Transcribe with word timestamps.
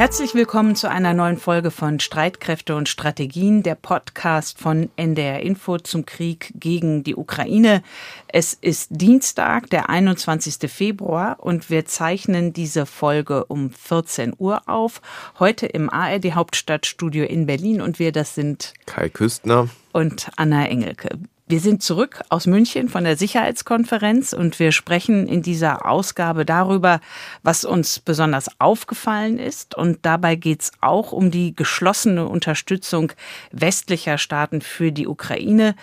Herzlich 0.00 0.34
willkommen 0.34 0.76
zu 0.76 0.88
einer 0.88 1.12
neuen 1.12 1.36
Folge 1.36 1.70
von 1.70 2.00
Streitkräfte 2.00 2.74
und 2.74 2.88
Strategien, 2.88 3.62
der 3.62 3.74
Podcast 3.74 4.58
von 4.58 4.88
NDR 4.96 5.40
Info 5.40 5.76
zum 5.76 6.06
Krieg 6.06 6.54
gegen 6.54 7.04
die 7.04 7.14
Ukraine. 7.14 7.82
Es 8.26 8.54
ist 8.54 8.88
Dienstag, 8.92 9.68
der 9.68 9.90
21. 9.90 10.70
Februar 10.70 11.36
und 11.40 11.68
wir 11.68 11.84
zeichnen 11.84 12.54
diese 12.54 12.86
Folge 12.86 13.44
um 13.44 13.72
14 13.72 14.32
Uhr 14.38 14.62
auf. 14.70 15.02
Heute 15.38 15.66
im 15.66 15.90
ARD 15.90 16.34
Hauptstadtstudio 16.34 17.26
in 17.26 17.44
Berlin 17.44 17.82
und 17.82 17.98
wir, 17.98 18.10
das 18.10 18.34
sind 18.34 18.72
Kai 18.86 19.10
Küstner 19.10 19.68
und 19.92 20.30
Anna 20.36 20.66
Engelke. 20.66 21.10
Wir 21.50 21.58
sind 21.58 21.82
zurück 21.82 22.22
aus 22.28 22.46
München 22.46 22.88
von 22.88 23.02
der 23.02 23.16
Sicherheitskonferenz 23.16 24.32
und 24.32 24.60
wir 24.60 24.70
sprechen 24.70 25.26
in 25.26 25.42
dieser 25.42 25.84
Ausgabe 25.84 26.44
darüber, 26.46 27.00
was 27.42 27.64
uns 27.64 27.98
besonders 27.98 28.48
aufgefallen 28.60 29.40
ist. 29.40 29.74
Und 29.74 29.98
dabei 30.02 30.36
geht 30.36 30.62
es 30.62 30.72
auch 30.80 31.10
um 31.10 31.32
die 31.32 31.56
geschlossene 31.56 32.28
Unterstützung 32.28 33.10
westlicher 33.50 34.16
Staaten 34.16 34.60
für 34.60 34.92
die 34.92 35.08
Ukraine 35.08 35.74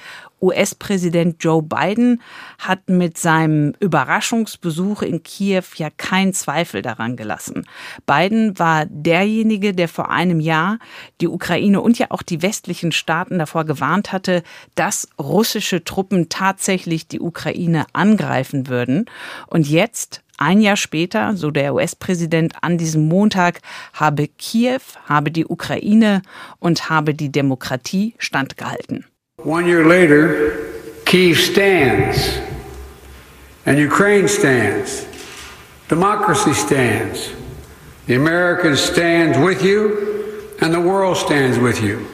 US-Präsident 0.41 1.43
Joe 1.43 1.63
Biden 1.63 2.21
hat 2.59 2.89
mit 2.89 3.17
seinem 3.17 3.73
Überraschungsbesuch 3.79 5.01
in 5.01 5.23
Kiew 5.23 5.63
ja 5.75 5.89
keinen 5.89 6.33
Zweifel 6.33 6.81
daran 6.81 7.15
gelassen. 7.15 7.65
Biden 8.05 8.57
war 8.59 8.85
derjenige, 8.85 9.73
der 9.73 9.87
vor 9.87 10.09
einem 10.09 10.39
Jahr 10.39 10.79
die 11.21 11.27
Ukraine 11.27 11.81
und 11.81 11.97
ja 11.97 12.07
auch 12.09 12.21
die 12.21 12.41
westlichen 12.41 12.91
Staaten 12.91 13.39
davor 13.39 13.65
gewarnt 13.65 14.11
hatte, 14.11 14.43
dass 14.75 15.07
russische 15.19 15.83
Truppen 15.83 16.29
tatsächlich 16.29 17.07
die 17.07 17.19
Ukraine 17.19 17.85
angreifen 17.93 18.67
würden. 18.67 19.05
Und 19.47 19.67
jetzt 19.67 20.21
ein 20.37 20.61
Jahr 20.61 20.77
später, 20.77 21.35
so 21.35 21.49
der 21.49 21.73
US-Präsident 21.73 22.53
an 22.61 22.77
diesem 22.77 23.07
Montag, 23.07 23.59
habe 23.93 24.27
Kiew, 24.27 24.81
habe 25.05 25.31
die 25.31 25.47
Ukraine 25.47 26.21
und 26.59 26.89
habe 26.89 27.15
die 27.15 27.31
Demokratie 27.31 28.13
standgehalten. 28.19 29.05
One 29.43 29.67
year 29.67 29.85
later, 29.85 30.73
Kiev 31.05 31.37
stands, 31.37 32.39
and 33.67 33.77
Ukraine 33.77 34.27
stands. 34.27 35.07
Democracy 35.87 36.53
stands. 36.53 37.33
The 38.07 38.15
Americans 38.15 38.79
stand 38.79 39.45
with 39.45 39.63
you, 39.63 40.49
and 40.59 40.73
the 40.73 40.81
world 40.81 41.17
stands 41.17 41.59
with 41.59 41.83
you. 41.83 42.07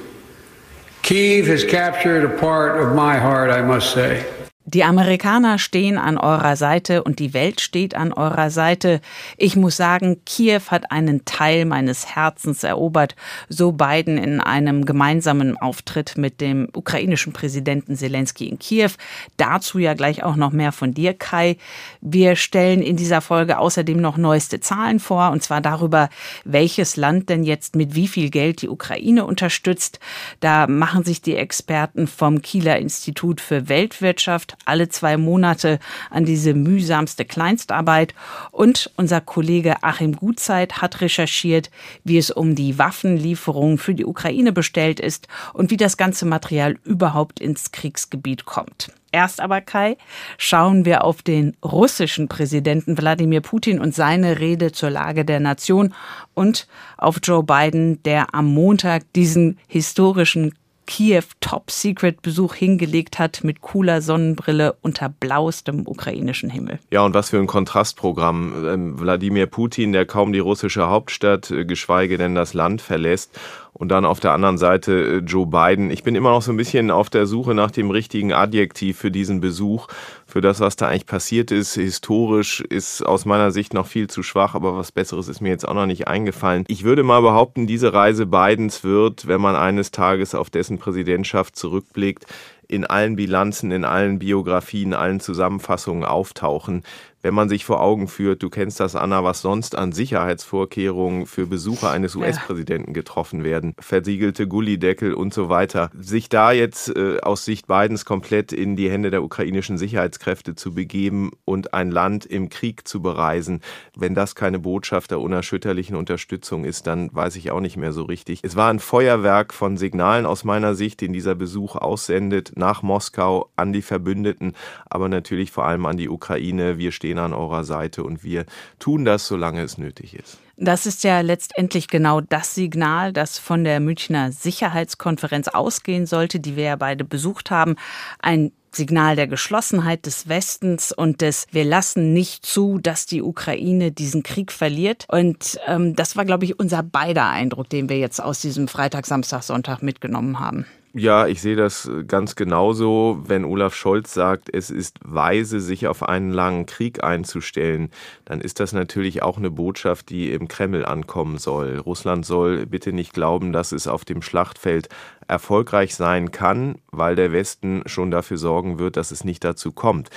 Kiev 1.01 1.47
has 1.47 1.63
captured 1.63 2.25
a 2.25 2.38
part 2.39 2.81
of 2.81 2.94
my 2.94 3.17
heart, 3.17 3.49
I 3.49 3.61
must 3.61 3.94
say. 3.94 4.29
Die 4.73 4.83
Amerikaner 4.83 5.59
stehen 5.59 5.99
an 5.99 6.17
eurer 6.17 6.55
Seite 6.55 7.03
und 7.03 7.19
die 7.19 7.35
Welt 7.35 7.61
steht 7.61 7.95
an 7.95 8.11
eurer 8.11 8.49
Seite. 8.49 9.02
Ich 9.38 9.55
muss 9.55 9.77
sagen, 9.77 10.21
Kiew 10.25 10.61
hat 10.69 10.91
einen 10.91 11.25
Teil 11.25 11.66
meines 11.66 12.16
Herzens 12.16 12.63
erobert, 12.63 13.16
so 13.49 13.71
Biden 13.71 14.17
in 14.17 14.41
einem 14.41 14.85
gemeinsamen 14.85 15.57
Auftritt 15.57 16.17
mit 16.17 16.41
dem 16.41 16.69
ukrainischen 16.73 17.33
Präsidenten 17.33 17.95
Zelensky 17.95 18.47
in 18.47 18.57
Kiew. 18.57 18.89
Dazu 19.38 19.77
ja 19.77 19.94
gleich 19.94 20.23
auch 20.23 20.35
noch 20.35 20.51
mehr 20.51 20.71
von 20.71 20.94
dir, 20.95 21.13
Kai. 21.13 21.57
Wir 22.06 22.36
stellen 22.36 22.82
in 22.82 22.98
dieser 22.98 23.22
Folge 23.22 23.59
außerdem 23.59 23.96
noch 23.96 24.18
neueste 24.18 24.59
Zahlen 24.59 25.00
vor, 25.00 25.32
und 25.32 25.42
zwar 25.42 25.62
darüber, 25.62 26.09
welches 26.44 26.98
Land 26.98 27.30
denn 27.30 27.46
jetzt 27.46 27.78
mit 27.78 27.96
wie 27.96 28.09
viel 28.09 28.30
Geld 28.30 28.62
die 28.62 28.68
Ukraine 28.68 29.26
unterstützt. 29.26 30.02
Da 30.42 30.68
machen 30.68 31.06
sich 31.06 31.22
die 31.22 31.38
Experten 31.38 32.08
vom 32.08 32.42
Kieler 32.42 32.78
Institut 32.78 33.40
für 33.40 33.70
Weltwirtschaft 33.70 34.58
alle 34.66 34.90
zwei 34.90 35.16
Monate 35.16 35.80
an 36.09 36.26
diese 36.26 36.54
mühsamste 36.54 37.24
Kleinstarbeit. 37.24 38.14
Und 38.52 38.92
unser 38.98 39.22
Kollege 39.22 39.81
Achim 39.81 40.18
Gutzeit 40.18 40.81
hat 40.81 41.00
recherchiert, 41.00 41.72
wie 42.04 42.18
es 42.18 42.31
um 42.31 42.54
die 42.54 42.78
Waffenlieferungen 42.78 43.78
für 43.78 43.96
die 43.96 44.06
Ukraine 44.06 44.52
bestellt 44.52 45.00
ist 45.00 45.30
und 45.54 45.72
wie 45.72 45.78
das 45.78 45.96
ganze 45.96 46.25
Material 46.25 46.75
überhaupt 46.84 47.40
ins 47.40 47.72
Kriegsgebiet 47.72 48.44
kommt. 48.44 48.92
Erst 49.13 49.41
aber, 49.41 49.62
Kai, 49.62 49.96
schauen 50.40 50.85
wir 50.85 51.03
auf 51.03 51.22
den 51.22 51.56
russischen 51.63 52.28
Präsidenten 52.28 52.97
Wladimir 52.97 53.41
Putin 53.41 53.79
und 53.79 53.94
seine 53.94 54.40
Rede 54.40 54.72
zur 54.72 54.90
Lage 54.90 55.24
der 55.24 55.40
Nation 55.40 55.94
und 56.34 56.68
auf 56.97 57.19
Joe 57.22 57.44
Biden, 57.44 58.01
der 58.01 58.34
am 58.34 58.47
Montag 58.47 59.03
diesen 59.13 59.59
historischen 59.68 60.56
Kiew 60.88 61.24
Top-Secret-Besuch 61.40 62.56
hingelegt 62.56 63.19
hat 63.19 63.44
mit 63.44 63.62
cooler 63.62 64.01
Sonnenbrille 64.01 64.75
unter 64.81 65.09
blauestem 65.09 65.88
ukrainischen 65.88 66.50
Himmel. 66.50 66.80
Ja, 66.91 67.06
und 67.06 67.13
was 67.13 67.30
für 67.30 67.38
ein 67.38 67.47
Kontrastprogramm. 67.47 68.66
Ähm, 68.68 69.00
Wladimir 69.00 69.45
Putin, 69.45 69.94
der 69.94 70.06
kaum 70.06 70.34
die 70.34 70.40
russische 70.40 70.90
Hauptstadt, 70.90 71.51
äh, 71.51 71.66
geschweige 71.66 72.18
denn 72.18 72.35
das 72.35 72.53
Land 72.53 72.81
verlässt 72.81 73.40
und 73.73 73.89
dann 73.89 74.06
auf 74.06 74.19
der 74.19 74.34
anderen 74.34 74.57
Seite 74.57 74.94
äh, 74.94 75.17
Joe 75.17 75.47
Biden. 75.47 75.89
Ich 75.89 76.03
bin 76.03 76.16
immer 76.16 76.29
noch 76.29 76.41
so 76.41 76.51
ein 76.51 76.57
bisschen 76.57 76.91
auf 76.91 77.09
der 77.09 77.25
Suche 77.25 77.53
nach 77.53 77.72
dem 77.72 77.89
richtigen 77.89 78.31
Adjektiv 78.31 78.97
für 78.97 79.11
diesen 79.11 79.41
Besuch, 79.41 79.88
für 80.25 80.41
das, 80.41 80.59
was 80.59 80.75
da 80.75 80.88
eigentlich 80.88 81.06
passiert 81.06 81.51
ist. 81.51 81.73
Historisch 81.73 82.62
ist 82.62 83.01
aus 83.01 83.25
meiner 83.25 83.51
Sicht 83.51 83.73
noch 83.73 83.88
viel 83.88 84.07
zu 84.07 84.23
schwach, 84.23 84.53
aber 84.56 84.78
was 84.78 84.91
Besseres 84.91 85.28
ist 85.28 85.41
mir 85.41 85.50
jetzt 85.50 85.67
auch 85.67 85.73
noch 85.73 85.88
nicht 85.88 86.07
eingefallen. 86.07 86.66
Ich 86.67 86.83
würde 86.83 87.03
mal 87.03 87.22
behaupten, 87.22 87.67
diese 87.67 87.94
Reise 87.94 88.25
Bidens 88.25 88.83
wird, 88.83 89.28
wenn 89.28 89.41
man 89.41 89.56
eines 89.56 89.91
Tages 89.91 90.35
auf 90.35 90.50
dessen 90.50 90.78
Präsidentschaft 90.78 91.56
zurückblickt, 91.56 92.25
in 92.67 92.85
allen 92.85 93.16
Bilanzen, 93.16 93.72
in 93.72 93.83
allen 93.83 94.19
Biografien, 94.19 94.94
allen 94.94 95.19
Zusammenfassungen 95.19 96.06
auftauchen 96.06 96.83
wenn 97.23 97.34
man 97.34 97.50
sich 97.50 97.66
vor 97.66 97.81
Augen 97.81 98.07
führt, 98.07 98.44
du 98.44 98.50
kennst 98.50 98.79
das, 98.79 98.95
Anna, 98.95 99.23
was 99.23 99.41
sonst 99.41 99.75
an 99.75 99.94
Sicherheitsvorkehrungen 99.94 101.25
für 101.25 101.47
Besucher 101.47 101.89
eines 101.89 102.16
US-Präsidenten 102.16 102.94
getroffen 102.94 103.44
werden, 103.45 103.73
versiegelte 103.79 104.47
Gullideckel 104.47 105.13
und 105.13 105.33
so 105.33 105.50
weiter, 105.50 105.89
sich 105.97 106.28
da 106.28 106.51
jetzt 106.51 106.95
äh, 106.95 107.19
aus 107.22 107.45
Sicht 107.45 107.67
Bidens 107.67 108.03
komplett 108.03 108.51
in 108.51 108.75
die 108.75 108.91
Hände 108.91 109.09
der 109.09 109.23
ukrainischen 109.23 109.78
Sicherheitskräfte 109.78 110.56
zu 110.56 110.73
begeben 110.73 111.31
und 111.45 111.73
ein 111.73 111.91
Land 111.91 112.25
im 112.25 112.50
Krieg 112.50 112.88
zu 112.88 113.01
bereisen, 113.01 113.62
wenn 113.97 114.16
das 114.16 114.35
keine 114.35 114.59
Botschaft 114.59 115.12
der 115.12 115.22
unerschütterlichen 115.22 115.95
Unterstützung 115.95 116.66
ist, 116.66 116.88
dann 116.88 117.09
weiß 117.13 117.38
ich 117.38 117.51
auch 117.51 117.62
nicht 117.62 117.78
mehr 117.78 117.94
so 117.94 118.03
richtig. 118.03 118.41
Es 118.44 118.57
war 118.57 118.69
ein 118.69 118.79
Feuerwerk 118.79 119.53
von 119.53 119.78
Signalen 119.78 120.25
aus 120.25 120.44
meiner 120.44 120.75
Sicht, 120.75 121.00
den 121.00 121.13
dieser 121.13 121.35
Besuch 121.35 121.78
aussendet 121.78 122.51
nach 122.56 122.83
Moskau 122.83 123.50
an 123.56 123.72
die 123.72 123.81
Verbündeten, 123.81 124.53
aber 124.89 125.07
natürlich 125.07 125.51
vor 125.51 125.66
allem 125.66 125.85
an 125.85 125.95
die 125.95 126.09
Ukraine. 126.09 126.78
Wir 126.78 126.91
stehen 126.91 127.12
stehen 127.13 127.19
an 127.19 127.34
eurer 127.34 127.63
Seite 127.63 128.03
und 128.03 128.24
wir 128.24 128.46
tun 128.79 129.06
das, 129.06 129.28
solange 129.28 129.62
es 129.62 129.78
nötig 129.78 130.16
ist. 130.16 130.40
Das 130.57 130.85
ist 130.85 131.03
ja 131.03 131.22
letztendlich 131.22 131.88
genau 131.88 132.22
das 132.22 132.56
Signal, 132.56 133.12
das 133.12 133.40
von 133.40 133.63
der 133.63 133.79
Münchner 133.79 134.31
Sicherheitskonferenz 134.31 135.47
ausgehen 135.47 136.06
sollte, 136.06 136.40
die 136.40 136.56
wir 136.56 136.63
ja 136.63 136.75
beide 136.75 137.03
besucht 137.03 137.51
haben. 137.51 137.75
Ein 138.19 138.51
Signal 138.72 139.16
der 139.16 139.28
Geschlossenheit 139.28 140.06
des 140.06 140.28
Westens 140.28 140.91
und 140.91 141.22
des 141.22 141.46
Wir 141.51 141.63
lassen 141.63 142.13
nicht 142.13 142.46
zu, 142.46 142.79
dass 142.79 143.06
die 143.06 143.22
Ukraine 143.22 143.91
diesen 143.91 144.24
Krieg 144.24 144.51
verliert. 144.51 145.06
Und 145.09 145.59
ähm, 145.68 145.95
das 145.95 146.16
war, 146.16 146.25
glaube 146.25 146.45
ich, 146.45 146.59
unser 146.59 146.81
beider 146.81 147.28
Eindruck, 147.28 147.69
den 147.69 147.90
wir 147.90 148.00
jetzt 148.00 148.19
aus 148.19 148.41
diesem 148.41 148.68
Freitag, 148.68 149.06
Samstag, 149.06 149.44
Sonntag 149.44 149.84
mitgenommen 149.84 150.40
haben. 150.40 150.66
Ja, 150.96 151.26
ich 151.26 151.42
sehe 151.42 151.56
das 151.56 151.88
äh, 151.88 152.04
ganz 152.04 152.36
genauso. 152.36 153.20
Wenn 153.26 153.46
Olaf 153.46 153.74
Scholz 153.74 154.14
sagt, 154.14 154.54
es 154.54 154.70
ist 154.70 155.00
weise, 155.04 155.59
sich 155.59 155.88
auf 155.88 156.04
einen 156.04 156.31
langen 156.31 156.68
Krieg 156.68 157.04
einzustellen, 157.04 157.90
dann 158.26 158.42
ist 158.42 158.59
das 158.59 158.74
natürlich 158.74 159.24
auch 159.24 159.38
eine 159.38 159.50
Botschaft, 159.50 160.09
die 160.12 160.31
im 160.31 160.48
Kreml 160.48 160.86
ankommen 160.86 161.40
soll. 161.40 161.80
Russland 161.80 162.28
soll 162.28 162.68
bitte 162.68 162.94
nicht 162.94 163.14
glauben, 163.14 163.54
dass 163.54 163.72
es 163.72 163.88
auf 163.88 164.06
dem 164.06 164.22
Schlachtfeld 164.22 164.88
erfolgreich 165.28 165.96
sein 165.96 166.30
kann, 166.30 166.76
weil 166.92 167.16
der 167.16 167.31
Westen 167.31 167.81
schon 167.88 168.12
dafür 168.12 168.38
sorgen 168.38 168.78
wird, 168.78 168.96
dass 168.96 169.10
es 169.10 169.24
nicht 169.24 169.44
dazu 169.44 169.72
kommt 169.72 170.12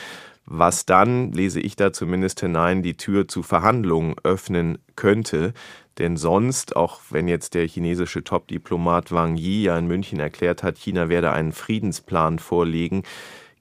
was 0.47 0.87
dann, 0.87 1.33
lese 1.33 1.61
ich 1.61 1.75
da 1.75 1.93
zumindest 1.93 2.41
hinein, 2.41 2.83
die 2.83 2.97
Tür 2.97 3.27
zu 3.27 3.43
Verhandlungen 3.43 4.15
öffnen 4.23 4.79
könnte. 4.95 5.53
Denn 5.99 6.17
sonst, 6.17 6.77
auch 6.77 7.01
wenn 7.11 7.27
jetzt 7.27 7.55
der 7.55 7.67
chinesische 7.67 8.23
Top-Diplomat 8.23 9.13
Wang 9.13 9.37
Yi 9.37 9.65
ja 9.65 9.79
in 9.79 9.87
München 9.87 10.21
erklärt 10.21 10.63
hat, 10.63 10.77
China 10.77 11.09
werde 11.09 11.33
einen 11.33 11.53
Friedensplan 11.53 12.39
vorlegen, 12.39 13.03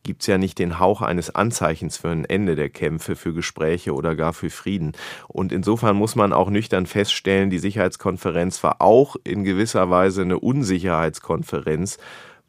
gibt 0.06 0.22
es 0.22 0.28
ja 0.28 0.38
nicht 0.38 0.60
den 0.60 0.80
Hauch 0.80 1.02
eines 1.02 1.34
Anzeichens 1.34 1.98
für 1.98 2.10
ein 2.10 2.26
Ende 2.26 2.56
der 2.56 2.70
Kämpfe, 2.70 3.16
für 3.16 3.34
Gespräche 3.34 3.94
oder 3.94 4.16
gar 4.16 4.34
für 4.34 4.50
Frieden. 4.50 4.94
Und 5.28 5.52
insofern 5.52 5.96
muss 5.96 6.16
man 6.16 6.32
auch 6.32 6.50
nüchtern 6.50 6.86
feststellen, 6.86 7.50
die 7.50 7.60
Sicherheitskonferenz 7.60 8.64
war 8.64 8.82
auch 8.82 9.16
in 9.24 9.44
gewisser 9.44 9.90
Weise 9.90 10.22
eine 10.22 10.40
Unsicherheitskonferenz, 10.40 11.98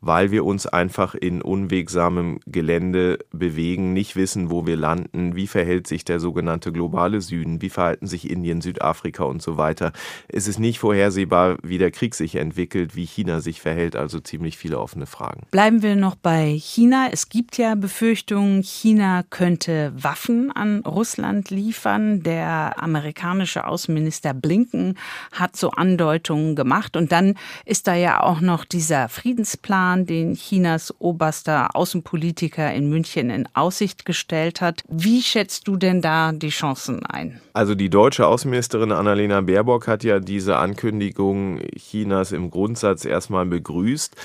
weil 0.07 0.31
wir 0.31 0.45
uns 0.45 0.67
einfach 0.67 1.15
in 1.15 1.43
unwegsamem 1.43 2.41
Gelände 2.47 3.19
bewegen, 3.33 3.93
nicht 3.93 4.17
wissen, 4.17 4.51
wo 4.51 4.67
wir 4.67 4.77
landen, 4.77 5.37
wie 5.37 5.47
verhält 5.47 5.87
sich 5.87 6.05
der 6.05 6.21
sogenannte 6.21 6.73
globale 6.73 7.21
Süden, 7.21 7.63
wie 7.63 7.71
verhalten 7.71 8.07
sich 8.07 8.31
Indien, 8.31 8.61
Südafrika 8.61 9.25
und 9.25 9.43
so 9.43 9.57
weiter. 9.57 9.93
Es 10.29 10.49
ist 10.49 10.59
nicht 10.59 10.79
vorhersehbar, 10.79 11.57
wie 11.63 11.79
der 11.79 11.91
Krieg 11.91 12.15
sich 12.15 12.37
entwickelt, 12.37 12.97
wie 12.97 13.05
China 13.05 13.41
sich 13.41 13.61
verhält, 13.61 13.97
also 13.97 14.21
ziemlich 14.21 14.57
viele 14.57 14.79
offene 14.79 15.07
Fragen. 15.07 15.47
Bleiben 15.51 15.83
wir 15.83 15.97
noch 15.97 16.17
bei 16.17 16.57
China. 16.59 17.09
Es 17.11 17.29
gibt 17.29 17.59
ja 17.59 17.75
Befürchtungen, 17.75 18.63
China 18.63 19.25
könnte 19.31 19.93
Waffen 19.97 20.53
an 20.53 20.81
Russland 20.81 21.51
liefern. 21.51 22.23
Der 22.23 22.83
amerikanische 22.83 23.67
Außenminister 23.67 24.35
Blinken 24.35 24.97
hat 25.33 25.57
so 25.57 25.71
Andeutungen 25.71 26.57
gemacht. 26.57 26.97
Und 26.97 27.13
dann 27.13 27.35
ist 27.65 27.87
da 27.87 27.95
ja 27.95 28.23
auch 28.23 28.41
noch 28.41 28.65
dieser 28.65 29.09
Friedensplan, 29.09 29.96
den 30.05 30.35
Chinas 30.35 30.95
oberster 30.99 31.75
Außenpolitiker 31.75 32.75
in 32.75 32.91
München 32.91 33.31
in 33.31 33.49
Aussicht 33.55 34.05
gestellt 34.05 34.61
hat. 34.61 34.83
Wie 34.89 35.23
schätzt 35.23 35.67
du 35.69 35.77
denn 35.77 36.03
da 36.03 36.33
die 36.33 36.51
Chancen 36.51 37.07
ein? 37.07 37.41
Also 37.55 37.75
die 37.75 37.89
deutsche 37.89 38.27
Außenministerin 38.27 38.93
Annalena 38.93 39.41
Baerbock 39.41 39.87
hat 39.89 40.05
ja 40.05 40.21
diese 40.21 40.59
Ankündigung 40.59 41.61
Chinas 41.77 42.33
im 42.33 42.51
Grundsatz 42.51 43.05
erstmal 43.05 43.47
begrüßt. 43.47 44.17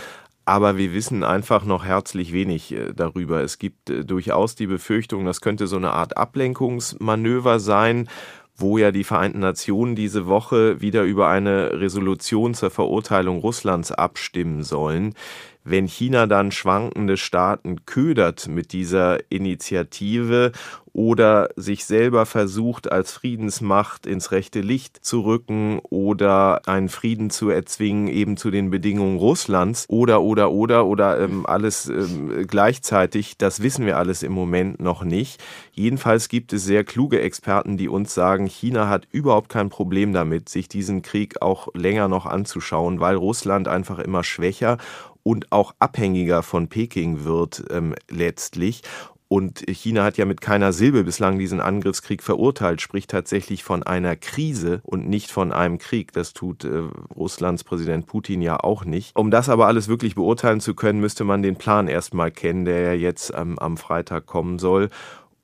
Aber 0.44 0.76
wir 0.76 0.92
wissen 0.94 1.24
einfach 1.24 1.66
noch 1.66 1.86
herzlich 1.86 2.34
wenig 2.34 2.74
äh, 2.74 2.94
darüber. 2.94 3.42
Es 3.42 3.60
gibt 3.60 3.90
äh, 3.90 4.04
durchaus 4.04 4.56
die 4.56 4.68
Befürchtung, 4.68 5.24
das 5.26 5.40
könnte 5.40 5.68
so 5.68 5.78
eine 5.78 5.92
Art 5.92 6.18
Ablenkungsmanöver 6.18 7.60
sein, 7.60 8.10
wo 8.56 8.78
ja 8.78 8.92
die 8.92 9.04
Vereinten 9.04 9.40
Nationen 9.40 9.96
diese 9.96 10.28
Woche 10.28 10.82
wieder 10.82 11.04
über 11.04 11.30
eine 11.30 11.80
Resolution 11.80 12.54
zur 12.54 12.70
Verurteilung 12.70 13.40
Russlands 13.40 13.92
abstimmen 13.92 14.64
sollen. 14.64 15.16
Wenn 15.64 15.88
China 15.88 16.26
dann 16.26 16.52
schwankende 16.52 17.18
Staaten 17.18 17.86
ködert 17.86 18.48
mit 18.48 18.74
dieser 18.74 19.20
Initiative 19.30 20.52
oder 20.94 21.50
sich 21.56 21.86
selber 21.86 22.26
versucht, 22.26 22.92
als 22.92 23.14
Friedensmacht 23.14 24.06
ins 24.06 24.32
rechte 24.32 24.60
Licht 24.62 25.04
zu 25.06 25.22
rücken 25.22 25.80
oder 25.90 26.68
einen 26.68 26.90
Frieden 26.90 27.30
zu 27.30 27.50
erzwingen, 27.50 28.08
eben 28.08 28.36
zu 28.38 28.52
den 28.52 28.70
Bedingungen 28.70 29.18
Russlands 29.18 29.86
oder, 29.88 30.22
oder, 30.22 30.52
oder, 30.52 30.86
oder 30.86 31.20
ähm, 31.20 31.46
alles 31.46 31.88
ähm, 31.88 32.46
gleichzeitig, 32.46 33.38
das 33.38 33.62
wissen 33.62 33.86
wir 33.86 33.98
alles 33.98 34.24
im 34.24 34.34
Moment 34.34 34.82
noch 34.82 35.04
nicht. 35.04 35.42
Jedenfalls 35.72 36.28
gibt 36.28 36.52
es 36.52 36.66
sehr 36.66 36.84
kluge 36.84 37.22
Experten, 37.22 37.78
die 37.78 37.88
uns 37.88 38.14
sagen, 38.14 38.46
China 38.48 38.90
hat 38.90 39.08
überhaupt 39.12 39.50
kein 39.50 39.70
Problem 39.70 40.12
damit, 40.12 40.50
sich 40.50 40.68
diesen 40.68 41.02
Krieg 41.02 41.42
auch 41.42 41.70
länger 41.74 42.10
noch 42.10 42.26
anzuschauen, 42.26 43.00
weil 43.00 43.16
Russland 43.16 43.68
einfach 43.68 44.00
immer 44.00 44.24
schwächer 44.24 44.78
und 45.24 45.52
auch 45.52 45.74
abhängiger 45.80 46.44
von 46.44 46.68
Peking 46.68 47.24
wird 47.26 47.64
ähm, 47.70 47.96
letztlich. 48.10 48.82
Und 49.32 49.64
China 49.70 50.04
hat 50.04 50.18
ja 50.18 50.26
mit 50.26 50.42
keiner 50.42 50.74
Silbe 50.74 51.06
bislang 51.06 51.40
diesen 51.40 51.62
Angriffskrieg 51.62 52.22
verurteilt, 52.22 52.82
spricht 52.82 53.12
tatsächlich 53.12 53.64
von 53.64 53.82
einer 53.82 54.18
Krise 54.18 54.82
und 54.84 55.08
nicht 55.08 55.32
von 55.32 55.54
einem 55.54 55.78
Krieg. 55.78 56.12
Das 56.12 56.34
tut 56.34 56.66
äh, 56.66 56.82
Russlands 57.16 57.64
Präsident 57.64 58.08
Putin 58.08 58.42
ja 58.42 58.60
auch 58.60 58.84
nicht. 58.84 59.16
Um 59.16 59.32
das 59.32 59.48
aber 59.48 59.68
alles 59.68 59.88
wirklich 59.88 60.16
beurteilen 60.16 60.60
zu 60.60 60.76
können, 60.76 61.00
müsste 61.00 61.24
man 61.24 61.42
den 61.42 61.56
Plan 61.56 61.88
erstmal 61.88 62.30
kennen, 62.30 62.66
der 62.66 62.82
ja 62.82 62.92
jetzt 62.92 63.32
ähm, 63.34 63.58
am 63.58 63.78
Freitag 63.78 64.26
kommen 64.26 64.60
soll. 64.60 64.90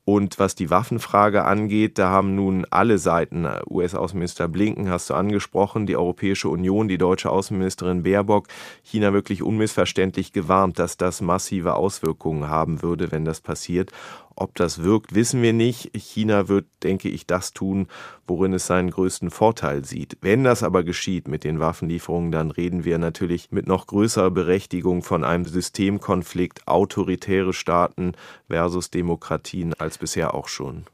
Und 0.09 0.39
was 0.39 0.55
die 0.55 0.69
Waffenfrage 0.69 1.43
angeht, 1.43 1.97
da 1.97 2.09
haben 2.09 2.33
nun 2.33 2.65
alle 2.69 2.97
Seiten, 2.97 3.43
äh, 3.43 3.59
US-Außenminister 3.69 4.47
Blinken 4.47 4.89
hast 4.89 5.09
du 5.09 5.15
angesprochen, 5.15 5.85
die 5.85 5.97
Europäische 5.97 6.47
Union, 6.47 6.87
die 6.87 6.97
deutsche 6.97 7.29
Außenministerin 7.29 8.03
Baerbock, 8.03 8.47
China 8.83 9.11
wirklich 9.11 9.43
unmissverständlich 9.43 10.31
gewarnt, 10.31 10.79
dass 10.79 10.95
das 10.95 11.19
massive 11.19 11.75
Auswirkungen 11.75 12.47
haben 12.47 12.81
würde, 12.81 13.11
wenn 13.11 13.25
das 13.25 13.41
passiert. 13.41 13.91
Ob 14.39 14.53
das 14.53 14.83
wirkt, 14.83 15.15
wissen 15.15 15.41
wir 15.41 15.51
nicht. 15.51 15.89
China 15.97 16.47
wird, 16.47 16.67
denke 16.83 17.09
ich, 17.09 17.25
das 17.25 17.53
tun, 17.53 17.87
worin 18.27 18.53
es 18.53 18.67
seinen 18.67 18.91
größten 18.91 19.31
Vorteil 19.31 19.83
sieht. 19.83 20.15
Wenn 20.21 20.43
das 20.43 20.61
aber 20.61 20.83
geschieht 20.83 21.27
mit 21.27 21.43
den 21.43 21.59
Waffenlieferungen, 21.59 22.31
dann 22.31 22.51
reden 22.51 22.85
wir 22.85 22.99
natürlich 22.99 23.49
mit 23.49 23.67
noch 23.67 23.87
größerer 23.87 24.29
Berechtigung 24.29 25.01
von 25.01 25.23
einem 25.23 25.45
Systemkonflikt 25.45 26.67
autoritäre 26.67 27.51
Staaten 27.51 28.11
versus 28.47 28.91
Demokratien 28.91 29.73
als 29.73 29.97
bisher 29.97 30.35
auch 30.35 30.47
schon. 30.47 30.85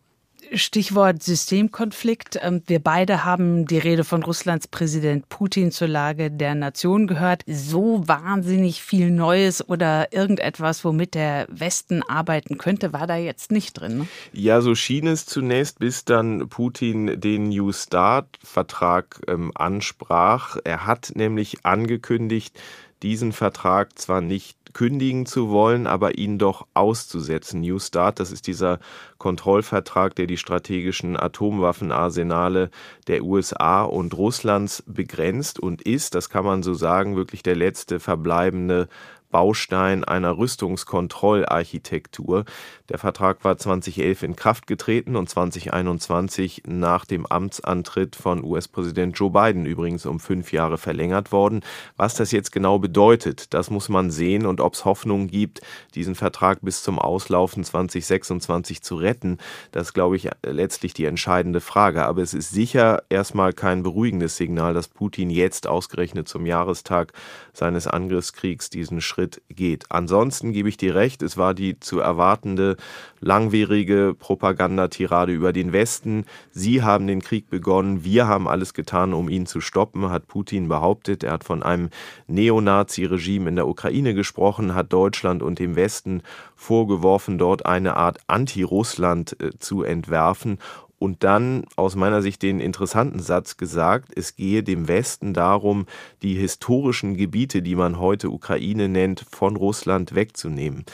Stichwort 0.53 1.23
Systemkonflikt. 1.23 2.39
Ähm, 2.41 2.61
wir 2.67 2.79
beide 2.79 3.25
haben 3.25 3.65
die 3.65 3.77
Rede 3.77 4.03
von 4.03 4.23
Russlands 4.23 4.67
Präsident 4.67 5.29
Putin 5.29 5.71
zur 5.71 5.87
Lage 5.87 6.31
der 6.31 6.55
Nation 6.55 7.07
gehört. 7.07 7.43
So 7.47 8.07
wahnsinnig 8.07 8.81
viel 8.81 9.11
Neues 9.11 9.67
oder 9.67 10.13
irgendetwas, 10.13 10.85
womit 10.85 11.15
der 11.15 11.47
Westen 11.49 12.03
arbeiten 12.03 12.57
könnte, 12.57 12.93
war 12.93 13.07
da 13.07 13.15
jetzt 13.15 13.51
nicht 13.51 13.73
drin. 13.73 13.99
Ne? 13.99 14.07
Ja, 14.31 14.61
so 14.61 14.75
schien 14.75 15.07
es 15.07 15.25
zunächst, 15.25 15.79
bis 15.79 16.05
dann 16.05 16.49
Putin 16.49 17.19
den 17.19 17.49
New 17.49 17.71
Start-Vertrag 17.71 19.21
ähm, 19.27 19.51
ansprach. 19.55 20.57
Er 20.63 20.85
hat 20.85 21.13
nämlich 21.15 21.65
angekündigt, 21.65 22.59
diesen 23.01 23.33
Vertrag 23.33 23.99
zwar 23.99 24.21
nicht 24.21 24.57
kündigen 24.73 25.25
zu 25.25 25.49
wollen, 25.49 25.87
aber 25.87 26.17
ihn 26.17 26.37
doch 26.37 26.67
auszusetzen. 26.73 27.61
New 27.61 27.79
Start, 27.79 28.19
das 28.19 28.31
ist 28.31 28.47
dieser 28.47 28.79
Kontrollvertrag, 29.17 30.15
der 30.15 30.27
die 30.27 30.37
strategischen 30.37 31.17
Atomwaffenarsenale 31.17 32.69
der 33.07 33.23
USA 33.23 33.83
und 33.83 34.17
Russlands 34.17 34.83
begrenzt 34.85 35.59
und 35.59 35.81
ist, 35.81 36.15
das 36.15 36.29
kann 36.29 36.45
man 36.45 36.63
so 36.63 36.73
sagen, 36.73 37.15
wirklich 37.15 37.43
der 37.43 37.55
letzte 37.55 37.99
verbleibende 37.99 38.87
Baustein 39.33 40.05
einer 40.05 40.37
Rüstungskontrollarchitektur. 40.37 42.45
Der 42.89 42.97
Vertrag 42.97 43.45
war 43.45 43.57
2011 43.57 44.23
in 44.23 44.35
Kraft 44.35 44.67
getreten 44.67 45.15
und 45.15 45.29
2021 45.29 46.63
nach 46.67 47.05
dem 47.05 47.25
Amtsantritt 47.25 48.17
von 48.17 48.43
US-Präsident 48.43 49.17
Joe 49.17 49.29
Biden 49.29 49.65
übrigens 49.65 50.05
um 50.05 50.19
fünf 50.19 50.51
Jahre 50.51 50.77
verlängert 50.77 51.31
worden. 51.31 51.61
Was 51.95 52.15
das 52.15 52.33
jetzt 52.33 52.51
genau 52.51 52.79
bedeutet, 52.79 53.53
das 53.53 53.69
muss 53.69 53.87
man 53.87 54.11
sehen 54.11 54.45
und 54.45 54.59
ob 54.59 54.73
es 54.73 54.83
Hoffnung 54.83 55.27
gibt, 55.27 55.61
diesen 55.95 56.13
Vertrag 56.13 56.59
bis 56.61 56.83
zum 56.83 56.99
Auslaufen 56.99 57.63
2026 57.63 58.81
zu 58.81 58.95
retten, 58.95 59.37
das 59.71 59.93
glaube 59.93 60.17
ich 60.17 60.27
letztlich 60.45 60.93
die 60.93 61.05
entscheidende 61.05 61.61
Frage. 61.61 62.03
Aber 62.05 62.21
es 62.21 62.33
ist 62.33 62.51
sicher 62.51 63.03
erstmal 63.07 63.53
kein 63.53 63.83
beruhigendes 63.83 64.35
Signal, 64.35 64.73
dass 64.73 64.89
Putin 64.89 65.29
jetzt 65.29 65.67
ausgerechnet 65.67 66.27
zum 66.27 66.45
Jahrestag 66.45 67.13
seines 67.53 67.87
Angriffskriegs 67.87 68.69
diesen 68.69 68.99
Schritt 68.99 69.41
geht. 69.47 69.85
Ansonsten 69.89 70.51
gebe 70.51 70.67
ich 70.67 70.75
dir 70.75 70.95
recht, 70.95 71.21
es 71.21 71.37
war 71.37 71.53
die 71.53 71.79
zu 71.79 71.99
erwartende 71.99 72.72
langwierige 73.19 74.15
Propagandatirade 74.17 75.31
über 75.31 75.53
den 75.53 75.73
Westen. 75.73 76.25
Sie 76.51 76.81
haben 76.81 77.07
den 77.07 77.21
Krieg 77.21 77.49
begonnen, 77.49 78.03
wir 78.03 78.27
haben 78.27 78.47
alles 78.47 78.73
getan, 78.73 79.13
um 79.13 79.29
ihn 79.29 79.45
zu 79.45 79.61
stoppen, 79.61 80.09
hat 80.09 80.27
Putin 80.27 80.67
behauptet. 80.67 81.23
Er 81.23 81.33
hat 81.33 81.43
von 81.43 81.63
einem 81.63 81.89
Neonazi-Regime 82.27 83.49
in 83.49 83.55
der 83.55 83.67
Ukraine 83.67 84.13
gesprochen, 84.13 84.75
hat 84.75 84.91
Deutschland 84.93 85.41
und 85.41 85.59
dem 85.59 85.75
Westen 85.75 86.21
vorgeworfen, 86.55 87.37
dort 87.37 87.65
eine 87.65 87.97
Art 87.97 88.19
Anti-Russland 88.27 89.39
äh, 89.39 89.51
zu 89.59 89.83
entwerfen 89.83 90.57
und 91.03 91.25
dann 91.25 91.65
aus 91.75 91.97
meiner 91.97 92.21
Sicht 92.21 92.41
den 92.43 92.61
interessanten 92.61 93.19
Satz 93.19 93.57
gesagt, 93.57 94.13
es 94.15 94.37
gehe 94.37 94.63
dem 94.63 94.87
Westen 94.87 95.33
darum, 95.33 95.85
die 96.21 96.35
historischen 96.35 97.17
Gebiete, 97.17 97.61
die 97.61 97.75
man 97.75 97.99
heute 97.99 98.29
Ukraine 98.29 98.87
nennt, 98.87 99.25
von 99.29 99.57
Russland 99.57 100.15
wegzunehmen. 100.15 100.85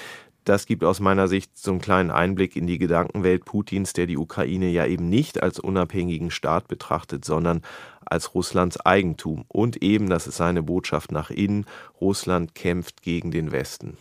Das 0.45 0.65
gibt 0.65 0.83
aus 0.83 0.99
meiner 0.99 1.27
Sicht 1.27 1.57
so 1.57 1.71
einen 1.71 1.81
kleinen 1.81 2.11
Einblick 2.11 2.55
in 2.55 2.65
die 2.65 2.77
Gedankenwelt 2.77 3.45
Putins, 3.45 3.93
der 3.93 4.07
die 4.07 4.17
Ukraine 4.17 4.69
ja 4.69 4.85
eben 4.85 5.09
nicht 5.09 5.43
als 5.43 5.59
unabhängigen 5.59 6.31
Staat 6.31 6.67
betrachtet, 6.67 7.25
sondern 7.25 7.61
als 8.05 8.33
Russlands 8.33 8.79
Eigentum. 8.79 9.45
Und 9.47 9.83
eben, 9.83 10.09
das 10.09 10.27
ist 10.27 10.37
seine 10.37 10.63
Botschaft 10.63 11.11
nach 11.11 11.29
innen, 11.29 11.65
Russland 12.01 12.55
kämpft 12.55 13.01
gegen 13.01 13.31
den 13.31 13.51
Westen. 13.51 13.97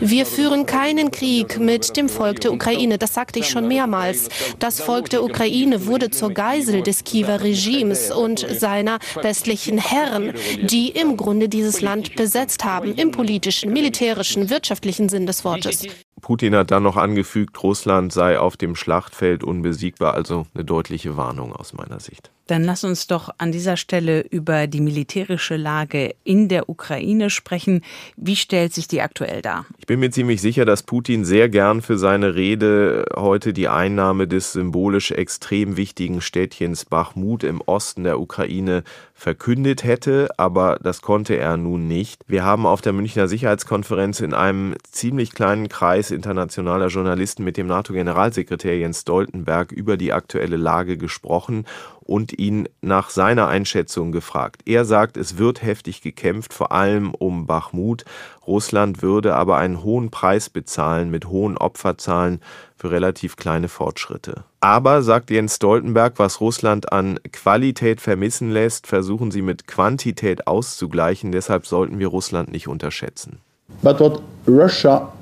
Wir 0.00 0.26
führen 0.26 0.66
keinen 0.66 1.10
Krieg 1.10 1.58
mit 1.58 1.96
dem 1.96 2.10
Volk 2.10 2.40
der 2.42 2.52
Ukraine. 2.52 2.98
Das 2.98 3.14
sagte 3.14 3.38
ich 3.38 3.48
schon 3.48 3.66
mehrmals. 3.66 4.28
Das 4.58 4.78
Volk 4.78 5.08
der 5.08 5.24
Ukraine 5.24 5.86
wurde 5.86 6.10
zur 6.10 6.32
Geisel 6.32 6.82
des 6.82 7.02
Kiewer 7.04 7.40
Regimes 7.40 8.10
und 8.10 8.40
seiner 8.40 8.98
westlichen 9.22 9.78
Herren, 9.78 10.34
die 10.60 10.90
im 10.90 11.16
Grunde 11.16 11.48
dieses 11.48 11.80
Land 11.80 12.14
besetzt 12.14 12.64
haben, 12.64 12.94
im 12.94 13.10
politischen, 13.10 13.72
militärischen, 13.72 14.50
wirtschaftlichen 14.50 15.08
Sinn 15.08 15.26
des 15.26 15.46
Wortes. 15.46 15.86
Putin 16.20 16.54
hat 16.54 16.70
dann 16.70 16.82
noch 16.82 16.96
angefügt, 16.96 17.62
Russland 17.62 18.12
sei 18.12 18.38
auf 18.38 18.58
dem 18.58 18.76
Schlachtfeld 18.76 19.42
unbesiegbar, 19.42 20.12
also 20.12 20.46
eine 20.52 20.64
deutliche 20.64 21.16
Warnung 21.16 21.54
aus 21.54 21.72
meiner 21.72 22.00
Sicht. 22.00 22.30
Dann 22.48 22.64
lass 22.64 22.82
uns 22.82 23.06
doch 23.06 23.28
an 23.36 23.52
dieser 23.52 23.76
Stelle 23.76 24.22
über 24.22 24.66
die 24.66 24.80
militärische 24.80 25.56
Lage 25.56 26.14
in 26.24 26.48
der 26.48 26.70
Ukraine 26.70 27.28
sprechen. 27.28 27.82
Wie 28.16 28.36
stellt 28.36 28.72
sich 28.72 28.88
die 28.88 29.02
aktuell 29.02 29.42
dar? 29.42 29.66
Ich 29.76 29.86
bin 29.86 30.00
mir 30.00 30.10
ziemlich 30.10 30.40
sicher, 30.40 30.64
dass 30.64 30.82
Putin 30.82 31.26
sehr 31.26 31.50
gern 31.50 31.82
für 31.82 31.98
seine 31.98 32.34
Rede 32.34 33.04
heute 33.14 33.52
die 33.52 33.68
Einnahme 33.68 34.26
des 34.26 34.52
symbolisch 34.52 35.10
extrem 35.10 35.76
wichtigen 35.76 36.22
Städtchens 36.22 36.86
Bachmut 36.86 37.44
im 37.44 37.60
Osten 37.60 38.04
der 38.04 38.18
Ukraine 38.18 38.82
verkündet 39.12 39.84
hätte, 39.84 40.28
aber 40.38 40.78
das 40.82 41.02
konnte 41.02 41.36
er 41.36 41.56
nun 41.56 41.86
nicht. 41.86 42.22
Wir 42.28 42.44
haben 42.44 42.64
auf 42.64 42.80
der 42.80 42.94
Münchner 42.94 43.28
Sicherheitskonferenz 43.28 44.20
in 44.20 44.32
einem 44.32 44.74
ziemlich 44.90 45.32
kleinen 45.32 45.68
Kreis 45.68 46.10
internationaler 46.10 46.86
Journalisten 46.86 47.44
mit 47.44 47.56
dem 47.58 47.66
NATO-Generalsekretär 47.66 48.78
Jens 48.78 49.02
Stoltenberg 49.02 49.72
über 49.72 49.98
die 49.98 50.14
aktuelle 50.14 50.56
Lage 50.56 50.96
gesprochen 50.96 51.66
und 52.08 52.38
ihn 52.38 52.70
nach 52.80 53.10
seiner 53.10 53.48
Einschätzung 53.48 54.12
gefragt. 54.12 54.62
Er 54.64 54.86
sagt, 54.86 55.18
es 55.18 55.36
wird 55.36 55.62
heftig 55.62 56.00
gekämpft, 56.00 56.54
vor 56.54 56.72
allem 56.72 57.14
um 57.14 57.46
Bachmut. 57.46 58.06
Russland 58.46 59.02
würde 59.02 59.34
aber 59.34 59.58
einen 59.58 59.84
hohen 59.84 60.10
Preis 60.10 60.48
bezahlen 60.48 61.10
mit 61.10 61.26
hohen 61.26 61.58
Opferzahlen 61.58 62.40
für 62.76 62.90
relativ 62.90 63.36
kleine 63.36 63.68
Fortschritte. 63.68 64.44
Aber, 64.60 65.02
sagt 65.02 65.30
Jens 65.30 65.56
Stoltenberg, 65.56 66.14
was 66.16 66.40
Russland 66.40 66.92
an 66.94 67.20
Qualität 67.30 68.00
vermissen 68.00 68.50
lässt, 68.50 68.86
versuchen 68.86 69.30
sie 69.30 69.42
mit 69.42 69.66
Quantität 69.66 70.46
auszugleichen. 70.46 71.30
Deshalb 71.30 71.66
sollten 71.66 71.98
wir 71.98 72.08
Russland 72.08 72.50
nicht 72.50 72.68
unterschätzen. 72.68 73.40
But 73.82 74.00
what 74.00 74.22
Russia 74.46 75.12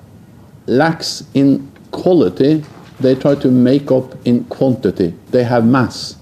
lacks 0.67 1.27
in 1.33 1.67
quality, 1.91 2.63
they 3.03 3.17
try 3.17 3.35
to 3.35 3.51
make 3.51 3.93
up 3.93 4.17
in 4.23 4.49
quantity. 4.49 5.15
They 5.33 5.45
have 5.45 5.67
mass. 5.67 6.17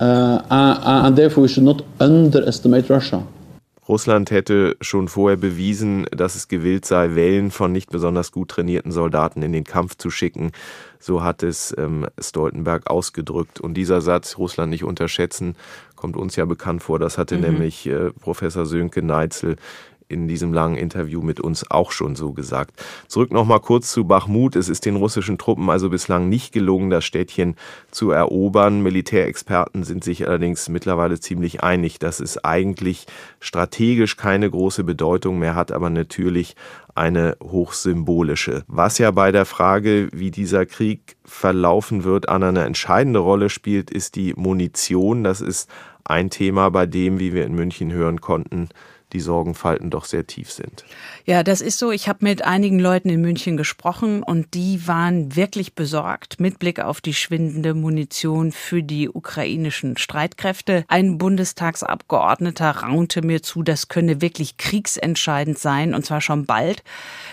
Uh, 0.00 0.42
uh, 0.50 1.04
and 1.06 1.16
therefore 1.16 1.42
we 1.42 1.48
should 1.48 1.64
not 1.64 1.82
underestimate 2.00 2.88
Russia. 2.90 3.22
Russland 3.88 4.30
hätte 4.32 4.76
schon 4.80 5.06
vorher 5.06 5.36
bewiesen, 5.36 6.06
dass 6.10 6.34
es 6.34 6.48
gewillt 6.48 6.84
sei, 6.84 7.14
Wellen 7.14 7.52
von 7.52 7.70
nicht 7.70 7.90
besonders 7.90 8.32
gut 8.32 8.48
trainierten 8.48 8.90
Soldaten 8.90 9.42
in 9.42 9.52
den 9.52 9.62
Kampf 9.62 9.96
zu 9.96 10.10
schicken. 10.10 10.50
So 10.98 11.22
hat 11.22 11.44
es 11.44 11.74
ähm, 11.78 12.06
Stoltenberg 12.18 12.90
ausgedrückt. 12.90 13.60
Und 13.60 13.74
dieser 13.74 14.00
Satz, 14.00 14.38
Russland 14.38 14.70
nicht 14.70 14.82
unterschätzen, 14.82 15.54
kommt 15.94 16.16
uns 16.16 16.34
ja 16.34 16.44
bekannt 16.46 16.82
vor. 16.82 16.98
Das 16.98 17.16
hatte 17.16 17.36
mhm. 17.36 17.42
nämlich 17.42 17.86
äh, 17.86 18.10
Professor 18.10 18.66
Sönke 18.66 19.02
Neitzel 19.02 19.56
in 20.08 20.28
diesem 20.28 20.52
langen 20.52 20.76
Interview 20.76 21.20
mit 21.20 21.40
uns 21.40 21.70
auch 21.70 21.90
schon 21.90 22.16
so 22.16 22.32
gesagt. 22.32 22.82
Zurück 23.08 23.32
nochmal 23.32 23.60
kurz 23.60 23.90
zu 23.92 24.04
Bachmut. 24.04 24.56
Es 24.56 24.68
ist 24.68 24.84
den 24.86 24.96
russischen 24.96 25.38
Truppen 25.38 25.68
also 25.68 25.90
bislang 25.90 26.28
nicht 26.28 26.52
gelungen, 26.52 26.90
das 26.90 27.04
Städtchen 27.04 27.56
zu 27.90 28.10
erobern. 28.10 28.82
Militärexperten 28.82 29.84
sind 29.84 30.04
sich 30.04 30.26
allerdings 30.26 30.68
mittlerweile 30.68 31.18
ziemlich 31.18 31.62
einig, 31.62 31.98
dass 31.98 32.20
es 32.20 32.42
eigentlich 32.44 33.06
strategisch 33.40 34.16
keine 34.16 34.50
große 34.50 34.84
Bedeutung 34.84 35.38
mehr 35.38 35.54
hat, 35.54 35.72
aber 35.72 35.90
natürlich 35.90 36.56
eine 36.94 37.36
hochsymbolische. 37.42 38.64
Was 38.68 38.98
ja 38.98 39.10
bei 39.10 39.30
der 39.30 39.44
Frage, 39.44 40.08
wie 40.12 40.30
dieser 40.30 40.66
Krieg 40.66 41.16
verlaufen 41.24 42.04
wird, 42.04 42.28
an 42.28 42.42
eine 42.42 42.64
entscheidende 42.64 43.18
Rolle 43.18 43.50
spielt, 43.50 43.90
ist 43.90 44.16
die 44.16 44.34
Munition. 44.34 45.22
Das 45.22 45.40
ist 45.40 45.68
ein 46.04 46.30
Thema, 46.30 46.70
bei 46.70 46.86
dem, 46.86 47.18
wie 47.18 47.34
wir 47.34 47.44
in 47.44 47.54
München 47.54 47.92
hören 47.92 48.20
konnten, 48.20 48.68
die 49.16 49.20
Sorgenfalten 49.20 49.88
doch 49.88 50.04
sehr 50.04 50.26
tief 50.26 50.52
sind. 50.52 50.84
Ja, 51.28 51.42
das 51.42 51.60
ist 51.60 51.78
so. 51.78 51.90
Ich 51.90 52.08
habe 52.08 52.18
mit 52.20 52.44
einigen 52.44 52.78
Leuten 52.78 53.08
in 53.08 53.20
München 53.20 53.56
gesprochen 53.56 54.22
und 54.22 54.54
die 54.54 54.86
waren 54.86 55.34
wirklich 55.34 55.74
besorgt 55.74 56.38
mit 56.38 56.60
Blick 56.60 56.78
auf 56.78 57.00
die 57.00 57.14
schwindende 57.14 57.74
Munition 57.74 58.52
für 58.52 58.82
die 58.82 59.08
ukrainischen 59.08 59.96
Streitkräfte. 59.96 60.84
Ein 60.86 61.18
Bundestagsabgeordneter 61.18 62.70
raunte 62.70 63.22
mir 63.22 63.42
zu, 63.42 63.64
das 63.64 63.88
könne 63.88 64.20
wirklich 64.20 64.56
kriegsentscheidend 64.56 65.58
sein 65.58 65.94
und 65.94 66.06
zwar 66.06 66.20
schon 66.20 66.46
bald. 66.46 66.84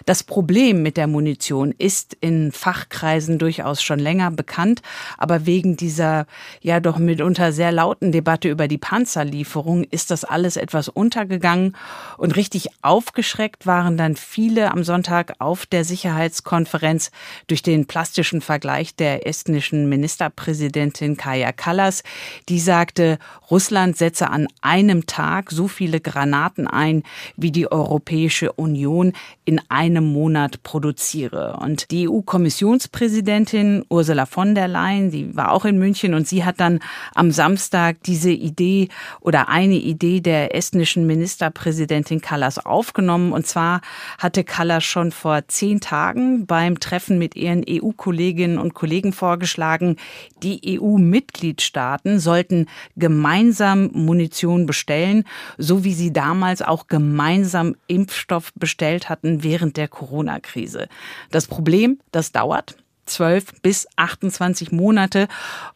Das 0.07 0.23
Problem 0.23 0.81
mit 0.81 0.97
der 0.97 1.05
Munition 1.05 1.71
ist 1.77 2.17
in 2.19 2.51
Fachkreisen 2.51 3.37
durchaus 3.37 3.83
schon 3.83 3.99
länger 3.99 4.31
bekannt, 4.31 4.81
aber 5.19 5.45
wegen 5.45 5.77
dieser 5.77 6.25
ja 6.61 6.79
doch 6.79 6.97
mitunter 6.97 7.53
sehr 7.53 7.71
lauten 7.71 8.11
Debatte 8.11 8.49
über 8.49 8.67
die 8.67 8.79
Panzerlieferung 8.79 9.83
ist 9.83 10.09
das 10.09 10.23
alles 10.23 10.57
etwas 10.57 10.89
untergegangen 10.89 11.43
gegangen 11.43 11.75
und 12.17 12.35
richtig 12.35 12.69
aufgeschreckt 12.81 13.65
waren 13.83 13.97
dann 13.97 14.15
viele 14.15 14.71
am 14.71 14.85
Sonntag 14.85 15.33
auf 15.39 15.65
der 15.65 15.83
Sicherheitskonferenz 15.83 17.11
durch 17.47 17.63
den 17.63 17.85
plastischen 17.85 18.39
Vergleich 18.39 18.95
der 18.95 19.27
estnischen 19.27 19.89
Ministerpräsidentin 19.89 21.17
Kaja 21.17 21.51
Kallas. 21.51 22.03
Die 22.47 22.61
sagte, 22.61 23.19
Russland 23.51 23.97
setze 23.97 24.29
an 24.29 24.47
einem 24.61 25.05
Tag 25.05 25.51
so 25.51 25.67
viele 25.67 25.99
Granaten 25.99 26.65
ein, 26.65 27.03
wie 27.35 27.51
die 27.51 27.69
Europäische 27.69 28.53
Union 28.53 29.11
in 29.43 29.59
einem 29.67 30.05
Monat 30.05 30.63
produziere. 30.63 31.57
Und 31.59 31.91
die 31.91 32.07
EU-Kommissionspräsidentin 32.07 33.83
Ursula 33.89 34.25
von 34.25 34.55
der 34.55 34.69
Leyen, 34.69 35.11
die 35.11 35.35
war 35.35 35.51
auch 35.51 35.65
in 35.65 35.77
München 35.77 36.13
und 36.13 36.25
sie 36.25 36.45
hat 36.45 36.61
dann 36.61 36.79
am 37.13 37.31
Samstag 37.31 37.97
diese 38.05 38.31
Idee 38.31 38.87
oder 39.19 39.49
eine 39.49 39.75
Idee 39.75 40.21
der 40.21 40.55
estnischen 40.55 41.05
Ministerpräsidentin 41.05 42.21
Kallas 42.21 42.65
aufgenommen. 42.65 43.33
Und 43.33 43.45
zwar 43.45 43.72
hatte 44.17 44.43
Kallas 44.43 44.83
schon 44.83 45.11
vor 45.11 45.47
zehn 45.47 45.79
Tagen 45.79 46.45
beim 46.45 46.79
Treffen 46.79 47.17
mit 47.17 47.35
ihren 47.35 47.63
EU-Kolleginnen 47.67 48.57
und 48.57 48.73
Kollegen 48.73 49.13
vorgeschlagen, 49.13 49.97
die 50.41 50.79
EU-Mitgliedstaaten 50.79 52.19
sollten 52.19 52.67
gemeinsam 52.95 53.89
Munition 53.93 54.65
bestellen, 54.65 55.23
so 55.57 55.83
wie 55.83 55.93
sie 55.93 56.11
damals 56.11 56.61
auch 56.61 56.87
gemeinsam 56.87 57.75
Impfstoff 57.87 58.51
bestellt 58.55 59.09
hatten 59.09 59.43
während 59.43 59.77
der 59.77 59.87
Corona-Krise. 59.87 60.87
Das 61.31 61.47
Problem, 61.47 61.99
das 62.11 62.31
dauert. 62.31 62.75
12 63.05 63.61
bis 63.61 63.87
28 63.95 64.71
Monate 64.71 65.27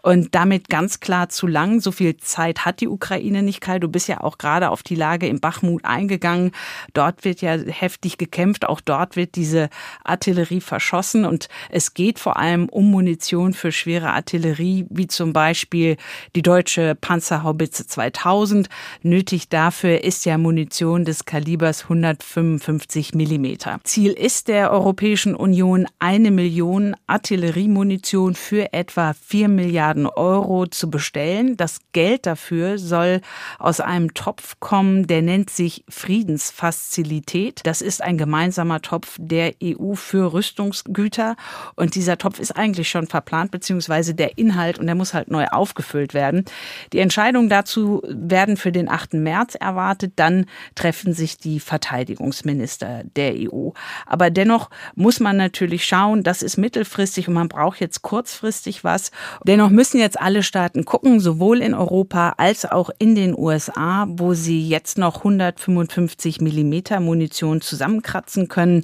und 0.01 0.35
damit 0.35 0.69
ganz 0.69 0.99
klar 0.99 1.29
zu 1.29 1.47
lang. 1.47 1.81
So 1.81 1.91
viel 1.91 2.17
Zeit 2.17 2.65
hat 2.65 2.81
die 2.81 2.87
Ukraine 2.87 3.43
nicht, 3.43 3.61
Kai. 3.61 3.79
Du 3.79 3.87
bist 3.87 4.07
ja 4.07 4.21
auch 4.21 4.37
gerade 4.37 4.69
auf 4.69 4.83
die 4.83 4.95
Lage 4.95 5.27
in 5.27 5.39
Bachmut 5.39 5.83
eingegangen. 5.85 6.51
Dort 6.93 7.25
wird 7.25 7.41
ja 7.41 7.57
heftig 7.57 8.17
gekämpft. 8.17 8.65
Auch 8.65 8.81
dort 8.81 9.15
wird 9.15 9.35
diese 9.35 9.69
Artillerie 10.03 10.61
verschossen 10.61 11.25
und 11.25 11.47
es 11.69 11.93
geht 11.93 12.19
vor 12.19 12.37
allem 12.37 12.69
um 12.69 12.91
Munition 12.91 13.53
für 13.53 13.71
schwere 13.71 14.11
Artillerie, 14.11 14.85
wie 14.89 15.07
zum 15.07 15.33
Beispiel 15.33 15.97
die 16.35 16.41
deutsche 16.41 16.95
Panzerhaubitze 16.95 17.87
2000. 17.87 18.69
Nötig 19.03 19.49
dafür 19.49 20.03
ist 20.03 20.25
ja 20.25 20.37
Munition 20.37 21.05
des 21.05 21.25
Kalibers 21.25 21.83
155 21.83 23.13
Millimeter. 23.13 23.79
Ziel 23.83 24.11
ist 24.11 24.47
der 24.47 24.71
Europäischen 24.71 25.35
Union 25.35 25.87
eine 25.99 26.31
Million 26.31 26.95
Artilleriemunition 27.17 28.35
für 28.35 28.73
etwa 28.73 29.13
4 29.13 29.47
Milliarden 29.47 30.05
Euro 30.05 30.67
zu 30.67 30.91
bestellen. 30.91 31.57
Das 31.57 31.79
Geld 31.91 32.27
dafür 32.27 32.77
soll 32.77 33.21
aus 33.57 33.79
einem 33.79 34.13
Topf 34.13 34.59
kommen, 34.59 35.07
der 35.07 35.23
nennt 35.23 35.49
sich 35.49 35.83
Friedensfazilität. 35.89 37.61
Das 37.63 37.81
ist 37.81 38.03
ein 38.03 38.19
gemeinsamer 38.19 38.83
Topf 38.83 39.17
der 39.19 39.55
EU 39.63 39.95
für 39.95 40.31
Rüstungsgüter. 40.31 41.35
Und 41.75 41.95
dieser 41.95 42.19
Topf 42.19 42.39
ist 42.39 42.51
eigentlich 42.51 42.87
schon 42.87 43.07
verplant, 43.07 43.49
beziehungsweise 43.49 44.13
der 44.13 44.37
Inhalt, 44.37 44.77
und 44.77 44.85
der 44.85 44.93
muss 44.93 45.15
halt 45.15 45.31
neu 45.31 45.47
aufgefüllt 45.47 46.13
werden. 46.13 46.45
Die 46.93 46.99
Entscheidungen 46.99 47.49
dazu 47.49 48.03
werden 48.07 48.57
für 48.57 48.71
den 48.71 48.89
8. 48.89 49.15
März 49.15 49.55
erwartet. 49.55 50.13
Dann 50.17 50.45
treffen 50.75 51.13
sich 51.13 51.39
die 51.39 51.59
Verteidigungsminister 51.59 53.05
der 53.15 53.33
EU. 53.37 53.71
Aber 54.05 54.29
dennoch 54.29 54.69
muss 54.93 55.19
man 55.19 55.35
natürlich 55.35 55.83
schauen, 55.83 56.21
das 56.21 56.43
ist 56.43 56.57
mittelfristig 56.57 57.06
mittelfristig 57.07 57.27
und 57.27 57.33
man 57.33 57.47
braucht 57.47 57.79
jetzt 57.79 58.01
kurzfristig 58.01 58.83
was. 58.83 59.11
Dennoch 59.43 59.69
müssen 59.69 59.99
jetzt 59.99 60.19
alle 60.19 60.43
Staaten 60.43 60.85
gucken, 60.85 61.19
sowohl 61.19 61.61
in 61.61 61.73
Europa 61.73 62.35
als 62.37 62.65
auch 62.65 62.89
in 62.99 63.15
den 63.15 63.37
USA, 63.37 64.05
wo 64.09 64.33
sie 64.33 64.67
jetzt 64.67 64.97
noch 64.97 65.17
155 65.17 66.41
Millimeter 66.41 66.99
Munition 66.99 67.61
zusammenkratzen 67.61 68.47
können. 68.47 68.83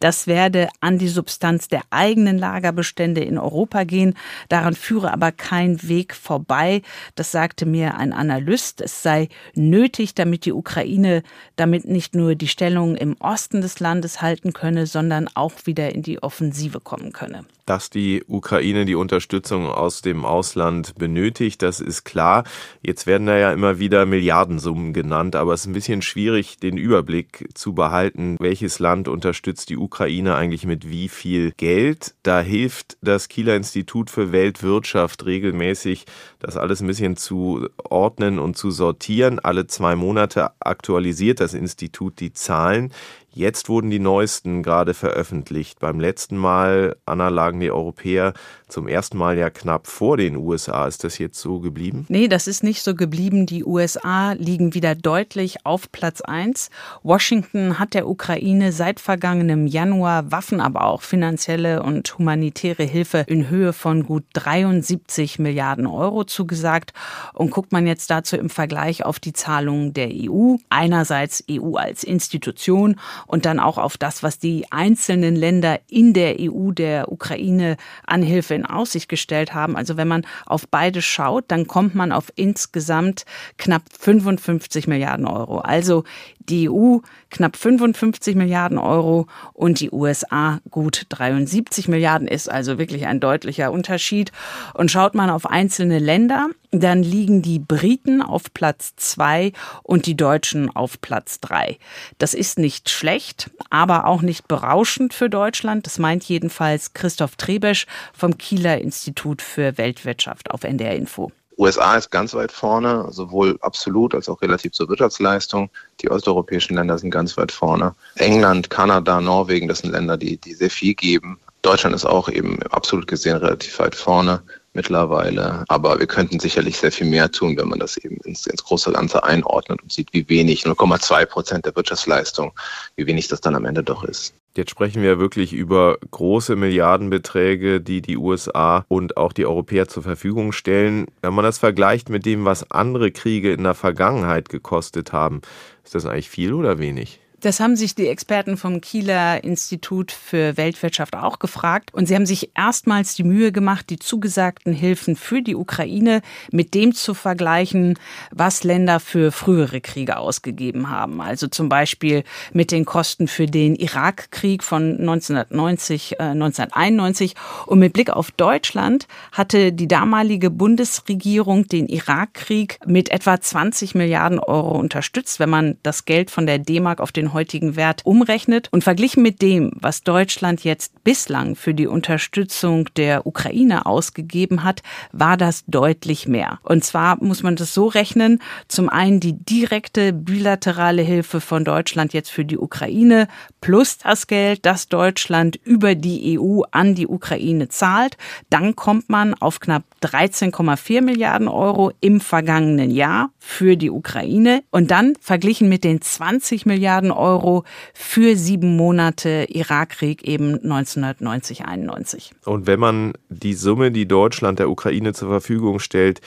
Das 0.00 0.26
werde 0.26 0.68
an 0.80 0.98
die 0.98 1.08
Substanz 1.08 1.68
der 1.68 1.82
eigenen 1.90 2.38
Lagerbestände 2.38 3.22
in 3.22 3.38
Europa 3.38 3.84
gehen. 3.84 4.14
Daran 4.48 4.74
führe 4.74 5.12
aber 5.12 5.32
kein 5.32 5.88
Weg 5.88 6.14
vorbei. 6.14 6.82
Das 7.14 7.30
sagte 7.32 7.66
mir 7.66 7.96
ein 7.96 8.12
Analyst. 8.12 8.80
Es 8.80 9.02
sei 9.02 9.28
nötig, 9.54 10.14
damit 10.14 10.44
die 10.44 10.52
Ukraine 10.52 11.22
damit 11.56 11.86
nicht 11.86 12.14
nur 12.14 12.34
die 12.34 12.48
Stellung 12.48 12.96
im 12.96 13.16
Osten 13.20 13.60
des 13.60 13.80
Landes 13.80 14.22
halten 14.22 14.52
könne, 14.52 14.86
sondern 14.86 15.28
auch 15.34 15.52
wieder 15.64 15.94
in 15.94 16.02
die 16.02 16.22
Offensive 16.22 16.80
kommen 16.80 17.12
könne. 17.12 17.44
Dass 17.70 17.88
die 17.88 18.24
Ukraine 18.26 18.84
die 18.84 18.96
Unterstützung 18.96 19.68
aus 19.68 20.02
dem 20.02 20.24
Ausland 20.24 20.96
benötigt, 20.96 21.62
das 21.62 21.78
ist 21.78 22.02
klar. 22.02 22.42
Jetzt 22.82 23.06
werden 23.06 23.28
da 23.28 23.38
ja 23.38 23.52
immer 23.52 23.78
wieder 23.78 24.06
Milliardensummen 24.06 24.92
genannt, 24.92 25.36
aber 25.36 25.54
es 25.54 25.60
ist 25.60 25.66
ein 25.68 25.72
bisschen 25.74 26.02
schwierig, 26.02 26.58
den 26.58 26.76
Überblick 26.76 27.48
zu 27.54 27.72
behalten, 27.72 28.36
welches 28.40 28.80
Land 28.80 29.06
unterstützt 29.06 29.68
die 29.68 29.76
Ukraine 29.76 30.34
eigentlich 30.34 30.66
mit 30.66 30.90
wie 30.90 31.08
viel 31.08 31.52
Geld. 31.52 32.16
Da 32.24 32.40
hilft 32.40 32.98
das 33.02 33.28
Kieler 33.28 33.54
Institut 33.54 34.10
für 34.10 34.32
Weltwirtschaft 34.32 35.24
regelmäßig, 35.24 36.06
das 36.40 36.56
alles 36.56 36.80
ein 36.80 36.88
bisschen 36.88 37.16
zu 37.16 37.68
ordnen 37.84 38.40
und 38.40 38.56
zu 38.56 38.72
sortieren. 38.72 39.38
Alle 39.38 39.68
zwei 39.68 39.94
Monate 39.94 40.50
aktualisiert 40.58 41.38
das 41.38 41.54
Institut 41.54 42.18
die 42.18 42.32
Zahlen. 42.32 42.92
Jetzt 43.32 43.68
wurden 43.68 43.90
die 43.90 44.00
neuesten 44.00 44.62
gerade 44.64 44.92
veröffentlicht. 44.92 45.78
Beim 45.78 46.00
letzten 46.00 46.36
Mal, 46.36 46.96
Anna, 47.06 47.28
lagen 47.28 47.60
die 47.60 47.70
Europäer 47.70 48.32
zum 48.70 48.88
ersten 48.88 49.18
Mal 49.18 49.36
ja 49.36 49.50
knapp 49.50 49.86
vor 49.86 50.16
den 50.16 50.36
USA. 50.36 50.86
Ist 50.86 51.04
das 51.04 51.18
jetzt 51.18 51.40
so 51.40 51.60
geblieben? 51.60 52.06
Nee, 52.08 52.28
das 52.28 52.46
ist 52.46 52.62
nicht 52.62 52.82
so 52.82 52.94
geblieben. 52.94 53.46
Die 53.46 53.64
USA 53.64 54.32
liegen 54.32 54.74
wieder 54.74 54.94
deutlich 54.94 55.66
auf 55.66 55.90
Platz 55.92 56.20
1. 56.20 56.70
Washington 57.02 57.78
hat 57.78 57.94
der 57.94 58.08
Ukraine 58.08 58.72
seit 58.72 59.00
vergangenem 59.00 59.66
Januar 59.66 60.30
Waffen, 60.30 60.60
aber 60.60 60.84
auch 60.84 61.02
finanzielle 61.02 61.82
und 61.82 62.16
humanitäre 62.18 62.84
Hilfe 62.84 63.24
in 63.26 63.48
Höhe 63.48 63.72
von 63.72 64.04
gut 64.04 64.24
73 64.34 65.38
Milliarden 65.38 65.86
Euro 65.86 66.24
zugesagt. 66.24 66.92
Und 67.34 67.50
guckt 67.50 67.72
man 67.72 67.86
jetzt 67.86 68.10
dazu 68.10 68.36
im 68.36 68.50
Vergleich 68.50 69.04
auf 69.04 69.18
die 69.18 69.32
Zahlungen 69.32 69.92
der 69.92 70.10
EU, 70.12 70.56
einerseits 70.68 71.44
EU 71.50 71.76
als 71.76 72.04
Institution 72.04 73.00
und 73.26 73.46
dann 73.46 73.58
auch 73.58 73.78
auf 73.78 73.96
das, 73.96 74.22
was 74.22 74.38
die 74.38 74.70
einzelnen 74.70 75.34
Länder 75.34 75.80
in 75.88 76.12
der 76.12 76.36
EU 76.38 76.70
der 76.70 77.10
Ukraine 77.10 77.76
an 78.06 78.22
Hilfe 78.22 78.59
in 78.60 78.66
Aussicht 78.66 79.08
gestellt 79.08 79.54
haben. 79.54 79.76
Also 79.76 79.96
wenn 79.96 80.08
man 80.08 80.26
auf 80.46 80.68
beide 80.68 81.02
schaut, 81.02 81.44
dann 81.48 81.66
kommt 81.66 81.94
man 81.94 82.12
auf 82.12 82.32
insgesamt 82.36 83.24
knapp 83.58 83.82
55 83.98 84.86
Milliarden 84.86 85.26
Euro. 85.26 85.58
Also 85.58 86.04
die 86.50 86.68
EU 86.68 86.98
knapp 87.30 87.56
55 87.56 88.34
Milliarden 88.34 88.78
Euro 88.78 89.26
und 89.52 89.80
die 89.80 89.90
USA 89.90 90.60
gut 90.70 91.06
73 91.08 91.88
Milliarden 91.88 92.28
ist 92.28 92.50
also 92.50 92.78
wirklich 92.78 93.06
ein 93.06 93.20
deutlicher 93.20 93.72
Unterschied. 93.72 94.32
Und 94.74 94.90
schaut 94.90 95.14
man 95.14 95.30
auf 95.30 95.46
einzelne 95.46 95.98
Länder, 95.98 96.48
dann 96.70 97.02
liegen 97.02 97.42
die 97.42 97.58
Briten 97.58 98.22
auf 98.22 98.52
Platz 98.52 98.94
zwei 98.96 99.52
und 99.82 100.06
die 100.06 100.16
Deutschen 100.16 100.74
auf 100.74 101.00
Platz 101.00 101.40
drei. 101.40 101.78
Das 102.18 102.34
ist 102.34 102.58
nicht 102.58 102.90
schlecht, 102.90 103.50
aber 103.70 104.06
auch 104.06 104.22
nicht 104.22 104.48
berauschend 104.48 105.14
für 105.14 105.30
Deutschland. 105.30 105.86
Das 105.86 105.98
meint 105.98 106.24
jedenfalls 106.24 106.92
Christoph 106.92 107.36
Trebesch 107.36 107.86
vom 108.12 108.38
Kieler 108.38 108.80
Institut 108.80 109.42
für 109.42 109.78
Weltwirtschaft 109.78 110.50
auf 110.50 110.64
NDR 110.64 110.96
Info. 110.96 111.32
USA 111.60 111.96
ist 111.96 112.10
ganz 112.10 112.32
weit 112.32 112.50
vorne, 112.50 113.06
sowohl 113.10 113.58
absolut 113.60 114.14
als 114.14 114.30
auch 114.30 114.40
relativ 114.40 114.72
zur 114.72 114.88
Wirtschaftsleistung. 114.88 115.68
Die 116.00 116.10
osteuropäischen 116.10 116.74
Länder 116.74 116.96
sind 116.96 117.10
ganz 117.10 117.36
weit 117.36 117.52
vorne. 117.52 117.94
England, 118.16 118.70
Kanada, 118.70 119.20
Norwegen, 119.20 119.68
das 119.68 119.80
sind 119.80 119.92
Länder, 119.92 120.16
die, 120.16 120.38
die 120.38 120.54
sehr 120.54 120.70
viel 120.70 120.94
geben. 120.94 121.38
Deutschland 121.60 121.94
ist 121.94 122.06
auch 122.06 122.30
eben 122.30 122.62
absolut 122.70 123.06
gesehen 123.06 123.36
relativ 123.36 123.78
weit 123.78 123.94
vorne 123.94 124.42
mittlerweile. 124.72 125.64
Aber 125.68 125.98
wir 125.98 126.06
könnten 126.06 126.40
sicherlich 126.40 126.78
sehr 126.78 126.92
viel 126.92 127.06
mehr 127.06 127.30
tun, 127.30 127.58
wenn 127.58 127.68
man 127.68 127.78
das 127.78 127.98
eben 127.98 128.16
ins, 128.24 128.46
ins 128.46 128.64
große 128.64 128.92
Ganze 128.92 129.22
einordnet 129.22 129.82
und 129.82 129.92
sieht, 129.92 130.14
wie 130.14 130.26
wenig, 130.30 130.64
0,2 130.64 131.26
Prozent 131.26 131.66
der 131.66 131.76
Wirtschaftsleistung, 131.76 132.52
wie 132.96 133.06
wenig 133.06 133.28
das 133.28 133.42
dann 133.42 133.54
am 133.54 133.66
Ende 133.66 133.82
doch 133.82 134.02
ist. 134.04 134.32
Jetzt 134.56 134.70
sprechen 134.70 135.02
wir 135.02 135.20
wirklich 135.20 135.52
über 135.52 135.98
große 136.10 136.56
Milliardenbeträge, 136.56 137.80
die 137.80 138.02
die 138.02 138.16
USA 138.16 138.84
und 138.88 139.16
auch 139.16 139.32
die 139.32 139.46
Europäer 139.46 139.86
zur 139.86 140.02
Verfügung 140.02 140.50
stellen. 140.50 141.06
Wenn 141.22 141.34
man 141.34 141.44
das 141.44 141.58
vergleicht 141.58 142.08
mit 142.08 142.26
dem, 142.26 142.44
was 142.44 142.68
andere 142.70 143.12
Kriege 143.12 143.52
in 143.52 143.62
der 143.62 143.74
Vergangenheit 143.74 144.48
gekostet 144.48 145.12
haben, 145.12 145.40
ist 145.84 145.94
das 145.94 146.04
eigentlich 146.04 146.30
viel 146.30 146.52
oder 146.52 146.80
wenig? 146.80 147.20
Das 147.40 147.58
haben 147.58 147.74
sich 147.74 147.94
die 147.94 148.06
Experten 148.06 148.58
vom 148.58 148.82
Kieler 148.82 149.42
Institut 149.42 150.12
für 150.12 150.58
Weltwirtschaft 150.58 151.16
auch 151.16 151.38
gefragt. 151.38 151.94
Und 151.94 152.06
sie 152.06 152.14
haben 152.14 152.26
sich 152.26 152.50
erstmals 152.54 153.14
die 153.14 153.24
Mühe 153.24 153.50
gemacht, 153.50 153.88
die 153.88 153.98
zugesagten 153.98 154.74
Hilfen 154.74 155.16
für 155.16 155.40
die 155.40 155.54
Ukraine 155.54 156.20
mit 156.50 156.74
dem 156.74 156.94
zu 156.94 157.14
vergleichen, 157.14 157.98
was 158.30 158.62
Länder 158.62 159.00
für 159.00 159.32
frühere 159.32 159.80
Kriege 159.80 160.18
ausgegeben 160.18 160.90
haben. 160.90 161.22
Also 161.22 161.46
zum 161.46 161.70
Beispiel 161.70 162.24
mit 162.52 162.72
den 162.72 162.84
Kosten 162.84 163.26
für 163.26 163.46
den 163.46 163.74
Irakkrieg 163.74 164.62
von 164.62 164.98
1990, 164.98 166.20
äh, 166.20 166.34
1991. 166.34 167.34
Und 167.64 167.78
mit 167.78 167.94
Blick 167.94 168.10
auf 168.10 168.30
Deutschland 168.32 169.08
hatte 169.32 169.72
die 169.72 169.88
damalige 169.88 170.50
Bundesregierung 170.50 171.66
den 171.68 171.88
Irakkrieg 171.88 172.78
mit 172.84 173.10
etwa 173.10 173.40
20 173.40 173.94
Milliarden 173.94 174.38
Euro 174.38 174.78
unterstützt, 174.78 175.40
wenn 175.40 175.48
man 175.48 175.78
das 175.82 176.04
Geld 176.04 176.30
von 176.30 176.46
der 176.46 176.58
D-Mark 176.58 177.00
auf 177.00 177.12
den 177.12 177.29
heutigen 177.32 177.76
Wert 177.76 178.02
umrechnet. 178.04 178.68
Und 178.70 178.84
verglichen 178.84 179.22
mit 179.22 179.42
dem, 179.42 179.72
was 179.74 180.02
Deutschland 180.02 180.64
jetzt 180.64 181.04
bislang 181.04 181.56
für 181.56 181.74
die 181.74 181.86
Unterstützung 181.86 182.88
der 182.96 183.26
Ukraine 183.26 183.86
ausgegeben 183.86 184.64
hat, 184.64 184.82
war 185.12 185.36
das 185.36 185.64
deutlich 185.66 186.28
mehr. 186.28 186.58
Und 186.62 186.84
zwar 186.84 187.22
muss 187.22 187.42
man 187.42 187.56
das 187.56 187.74
so 187.74 187.86
rechnen, 187.86 188.40
zum 188.68 188.88
einen 188.88 189.20
die 189.20 189.32
direkte 189.32 190.12
bilaterale 190.12 191.02
Hilfe 191.02 191.40
von 191.40 191.64
Deutschland 191.64 192.12
jetzt 192.12 192.30
für 192.30 192.44
die 192.44 192.58
Ukraine 192.58 193.28
plus 193.60 193.98
das 193.98 194.26
Geld, 194.26 194.66
das 194.66 194.88
Deutschland 194.88 195.56
über 195.64 195.94
die 195.94 196.38
EU 196.38 196.62
an 196.70 196.94
die 196.94 197.06
Ukraine 197.06 197.68
zahlt. 197.68 198.16
Dann 198.48 198.76
kommt 198.76 199.08
man 199.08 199.34
auf 199.34 199.60
knapp 199.60 199.84
13,4 200.02 201.02
Milliarden 201.02 201.48
Euro 201.48 201.92
im 202.00 202.20
vergangenen 202.20 202.90
Jahr 202.90 203.30
für 203.38 203.76
die 203.76 203.90
Ukraine. 203.90 204.62
Und 204.70 204.90
dann 204.90 205.14
verglichen 205.20 205.68
mit 205.68 205.84
den 205.84 206.00
20 206.00 206.66
Milliarden 206.66 207.10
Euro 207.20 207.64
für 207.94 208.36
sieben 208.36 208.76
Monate 208.76 209.46
Irakkrieg 209.48 210.22
eben 210.24 210.54
1990, 210.54 211.64
91. 211.66 212.32
Und 212.44 212.66
wenn 212.66 212.80
man 212.80 213.12
die 213.28 213.54
Summe, 213.54 213.92
die 213.92 214.08
Deutschland 214.08 214.58
der 214.58 214.70
Ukraine 214.70 215.12
zur 215.12 215.28
Verfügung 215.28 215.78
stellt, 215.78 216.20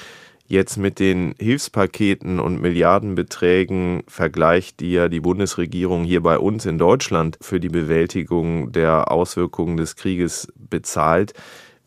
jetzt 0.47 0.77
mit 0.77 0.99
den 0.99 1.35
Hilfspaketen 1.39 2.39
und 2.39 2.61
Milliardenbeträgen 2.61 4.03
vergleicht, 4.07 4.79
die 4.79 4.91
ja 4.91 5.07
die 5.07 5.19
Bundesregierung 5.19 6.03
hier 6.03 6.21
bei 6.21 6.37
uns 6.37 6.65
in 6.65 6.77
Deutschland 6.77 7.37
für 7.41 7.59
die 7.59 7.69
Bewältigung 7.69 8.71
der 8.71 9.11
Auswirkungen 9.11 9.77
des 9.77 9.95
Krieges 9.95 10.47
bezahlt, 10.55 11.33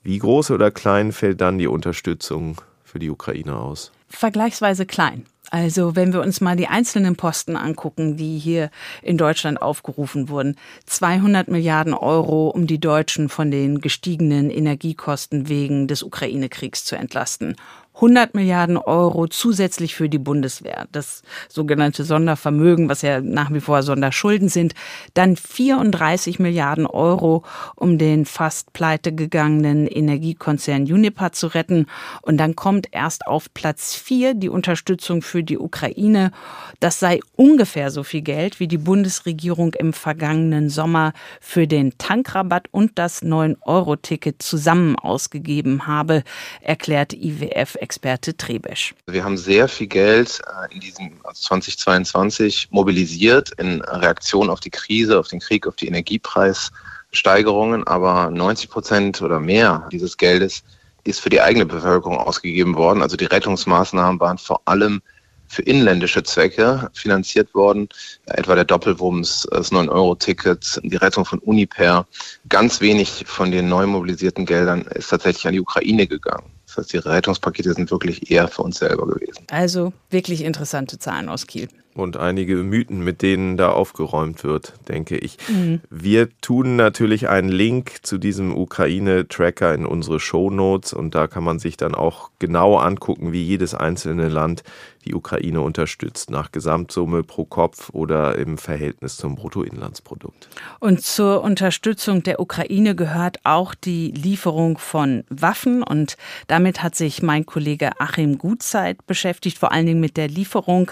wie 0.03 0.19
groß 0.19 0.51
oder 0.53 0.71
klein 0.71 1.13
fällt 1.13 1.41
dann 1.41 1.59
die 1.59 1.67
Unterstützung 1.67 2.57
für 2.85 2.99
die 2.99 3.11
Ukraine 3.11 3.57
aus? 3.57 3.93
Vergleichsweise 4.09 4.87
klein. 4.87 5.25
Also 5.51 5.95
wenn 5.95 6.13
wir 6.13 6.21
uns 6.21 6.41
mal 6.41 6.57
die 6.57 6.67
einzelnen 6.67 7.17
Posten 7.17 7.57
angucken, 7.57 8.17
die 8.17 8.39
hier 8.39 8.71
in 9.03 9.17
Deutschland 9.17 9.63
aufgerufen 9.63 10.29
wurden. 10.29 10.57
200 10.87 11.49
Milliarden 11.49 11.95
Euro, 11.95 12.49
um 12.49 12.67
die 12.67 12.81
Deutschen 12.81 13.29
von 13.29 13.51
den 13.51 13.81
gestiegenen 13.81 14.51
Energiekosten 14.51 15.49
wegen 15.49 15.87
des 15.87 16.03
Ukraine-Kriegs 16.03 16.85
zu 16.85 16.97
entlasten. 16.97 17.57
100 17.97 18.35
Milliarden 18.35 18.77
Euro 18.77 19.27
zusätzlich 19.27 19.95
für 19.95 20.11
die 20.11 20.19
Bundeswehr, 20.19 20.87
das 20.93 21.23
sogenannte 21.49 22.05
Sondervermögen, 22.05 22.91
was 22.91 23.01
ja 23.01 23.23
nach 23.23 23.51
wie 23.53 23.61
vor 23.61 23.83
Sonderschulden 23.83 24.51
sind, 24.51 24.75
dann 25.15 25.35
34 25.35 26.39
Milliarden 26.39 26.87
Euro, 26.87 27.43
um 27.75 27.97
den 27.97 28.27
fast 28.27 28.75
pleite 28.75 29.15
gegangenen 29.15 29.87
Energiekonzern 29.87 30.83
Uniper 30.83 31.33
zu 31.33 31.47
retten. 31.47 31.87
Und 32.21 32.37
dann 32.37 32.55
kommt 32.55 32.89
erst 32.93 33.27
auf 33.27 33.53
Platz 33.55 33.95
vier 33.95 34.35
die 34.35 34.51
Unterstützung 34.51 35.23
für 35.23 35.43
die 35.43 35.59
Ukraine. 35.59 36.33
Das 36.81 37.01
sei 37.01 37.21
ungefähr 37.35 37.91
so 37.91 38.03
viel 38.03 38.23
Geld, 38.23 38.61
wie 38.61 38.69
die 38.69 38.77
Bundesregierung 38.77 39.73
im 39.73 39.95
vergangenen 39.95 40.69
Sommer 40.69 41.15
für 41.41 41.67
den 41.67 41.97
Tankrabatt 41.97 42.69
und 42.73 42.99
das 42.99 43.23
9-Euro-Ticket 43.23 44.43
zusammen 44.43 44.97
ausgegeben 44.97 45.87
habe, 45.87 46.23
erklärt 46.61 47.15
IWF 47.15 47.79
Experte 47.87 48.37
Trebesch. 48.37 48.97
Wir 49.07 49.23
haben 49.23 49.37
sehr 49.37 49.69
viel 49.69 49.87
Geld 49.87 50.43
äh, 50.45 50.75
in 50.75 50.81
diesem 50.81 51.13
2022 51.33 52.67
mobilisiert 52.73 53.53
in 53.59 53.81
Reaktion 53.81 54.51
auf 54.51 54.59
die 54.59 54.71
Krise, 54.71 55.21
auf 55.21 55.29
den 55.29 55.39
Krieg, 55.39 55.69
auf 55.69 55.77
die 55.77 55.87
Energiepreissteigerungen, 55.87 57.87
aber 57.87 58.33
90 58.33 58.71
Prozent 58.71 59.23
oder 59.23 59.39
mehr 59.39 59.89
dieses 59.93 60.17
Geldes 60.17 60.65
ist 61.05 61.21
für 61.21 61.29
die 61.29 61.41
eigene 61.41 61.65
Bevölkerung 61.65 62.19
ausgegeben 62.19 62.75
worden. 62.75 63.03
Also 63.03 63.17
die 63.17 63.27
Rettungsmaßnahmen 63.27 64.19
waren 64.19 64.39
vor 64.39 64.63
allem 64.65 65.01
für 65.47 65.63
inländische 65.63 66.25
Zwecke 66.25 66.91
finanziert 66.93 67.55
worden, 67.55 67.89
etwa 68.25 68.57
der 68.57 68.65
Doppelwumms, 68.65 69.47
das 69.53 69.71
9-Euro-Ticket, 69.71 70.81
die 70.83 70.97
Rettung 70.97 71.25
von 71.25 71.39
Uniper. 71.39 72.05
Ganz 72.49 72.81
wenig 72.81 73.23
von 73.29 73.53
den 73.53 73.69
neu 73.69 73.87
mobilisierten 73.87 74.45
Geldern 74.45 74.83
ist 74.87 75.11
tatsächlich 75.11 75.47
an 75.47 75.53
die 75.53 75.61
Ukraine 75.61 76.09
gegangen. 76.09 76.56
Heißt, 76.77 76.93
die 76.93 76.99
Rettungspakete 76.99 77.73
sind 77.75 77.91
wirklich 77.91 78.31
eher 78.31 78.49
für 78.49 78.63
uns 78.63 78.79
selber 78.79 79.07
gewesen. 79.07 79.47
Also 79.51 79.93
wirklich 80.11 80.43
interessante 80.43 80.99
Zahlen 80.99 81.29
aus 81.29 81.47
Kiel. 81.47 81.69
Und 81.97 82.17
einige 82.17 82.57
Mythen, 82.57 83.03
mit 83.03 83.23
denen 83.23 83.57
da 83.57 83.71
aufgeräumt 83.71 84.45
wird, 84.45 84.75
denke 84.89 85.17
ich. 85.17 85.39
Mhm. 85.49 85.81
Wir 85.91 86.29
tun 86.41 86.77
natürlich 86.77 87.29
einen 87.29 87.49
Link 87.49 87.99
zu 88.03 88.19
diesem 88.19 88.57
Ukraine-Tracker 88.57 89.75
in 89.75 89.87
unsere 89.87 90.21
Shownotes 90.21 90.93
und 90.93 91.15
da 91.15 91.27
kann 91.27 91.45
man 91.45 91.59
sich 91.59 91.77
dann 91.77 91.95
auch 91.95 92.31
genau 92.39 92.77
angucken, 92.77 93.33
wie 93.33 93.43
jedes 93.43 93.75
einzelne 93.75 94.29
Land 94.29 94.63
die 95.07 95.15
Ukraine 95.15 95.61
unterstützt, 95.61 96.31
nach 96.31 96.53
Gesamtsumme 96.53 97.23
pro 97.23 97.45
Kopf 97.45 97.91
oder 97.91 98.37
im 98.37 98.59
Verhältnis 98.59 99.17
zum 99.17 99.37
Bruttoinlandsprodukt. 99.37 100.49
Und 100.81 101.03
zur 101.03 101.43
Unterstützung 101.43 102.23
der 102.23 102.41
Ukraine 102.41 102.95
gehört 102.95 103.39
auch 103.45 103.75
die 103.75 104.11
Lieferung 104.11 104.79
von 104.79 105.25
Waffen. 105.29 105.83
Und 105.83 106.17
damit 106.49 106.83
hat 106.83 106.95
sich 106.97 107.23
mein 107.23 107.47
Kollege 107.47 107.93
Achim 108.01 108.37
Gutzeit 108.37 109.07
beschäftigt, 109.07 109.59
vor 109.59 109.73
allen 109.73 109.87
Dingen 109.87 110.01
mit 110.01 110.17
der 110.17 110.29
Lieferung 110.29 110.91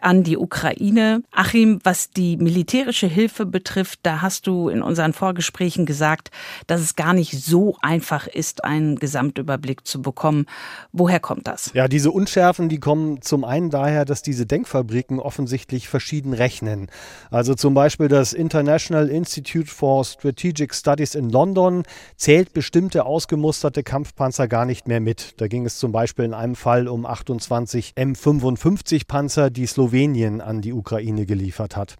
an 0.00 0.22
die 0.22 0.36
Ukraine. 0.44 1.22
Achim, 1.32 1.80
was 1.84 2.10
die 2.10 2.36
militärische 2.36 3.06
Hilfe 3.06 3.46
betrifft, 3.46 4.00
da 4.02 4.20
hast 4.20 4.46
du 4.46 4.68
in 4.68 4.82
unseren 4.82 5.14
Vorgesprächen 5.14 5.86
gesagt, 5.86 6.30
dass 6.66 6.82
es 6.82 6.96
gar 6.96 7.14
nicht 7.14 7.32
so 7.32 7.76
einfach 7.80 8.26
ist, 8.26 8.62
einen 8.62 8.96
Gesamtüberblick 8.96 9.86
zu 9.86 10.02
bekommen. 10.02 10.44
Woher 10.92 11.18
kommt 11.18 11.48
das? 11.48 11.70
Ja, 11.72 11.88
diese 11.88 12.10
Unschärfen, 12.10 12.68
die 12.68 12.78
kommen 12.78 13.22
zum 13.22 13.44
einen 13.44 13.70
daher, 13.70 14.04
dass 14.04 14.20
diese 14.20 14.44
Denkfabriken 14.44 15.18
offensichtlich 15.18 15.88
verschieden 15.88 16.34
rechnen. 16.34 16.88
Also 17.30 17.54
zum 17.54 17.72
Beispiel 17.72 18.08
das 18.08 18.34
International 18.34 19.08
Institute 19.08 19.70
for 19.70 20.04
Strategic 20.04 20.74
Studies 20.74 21.14
in 21.14 21.30
London 21.30 21.84
zählt 22.16 22.52
bestimmte 22.52 23.06
ausgemusterte 23.06 23.82
Kampfpanzer 23.82 24.46
gar 24.46 24.66
nicht 24.66 24.88
mehr 24.88 25.00
mit. 25.00 25.40
Da 25.40 25.48
ging 25.48 25.64
es 25.64 25.78
zum 25.78 25.90
Beispiel 25.90 26.26
in 26.26 26.34
einem 26.34 26.54
Fall 26.54 26.86
um 26.86 27.06
28 27.06 27.94
M55 27.96 29.06
Panzer, 29.06 29.48
die 29.48 29.66
Slowenien 29.66 30.33
Slowenien 30.34 30.40
an 30.40 30.60
die 30.60 30.72
Ukraine 30.72 31.26
geliefert 31.26 31.76
hat. 31.76 31.96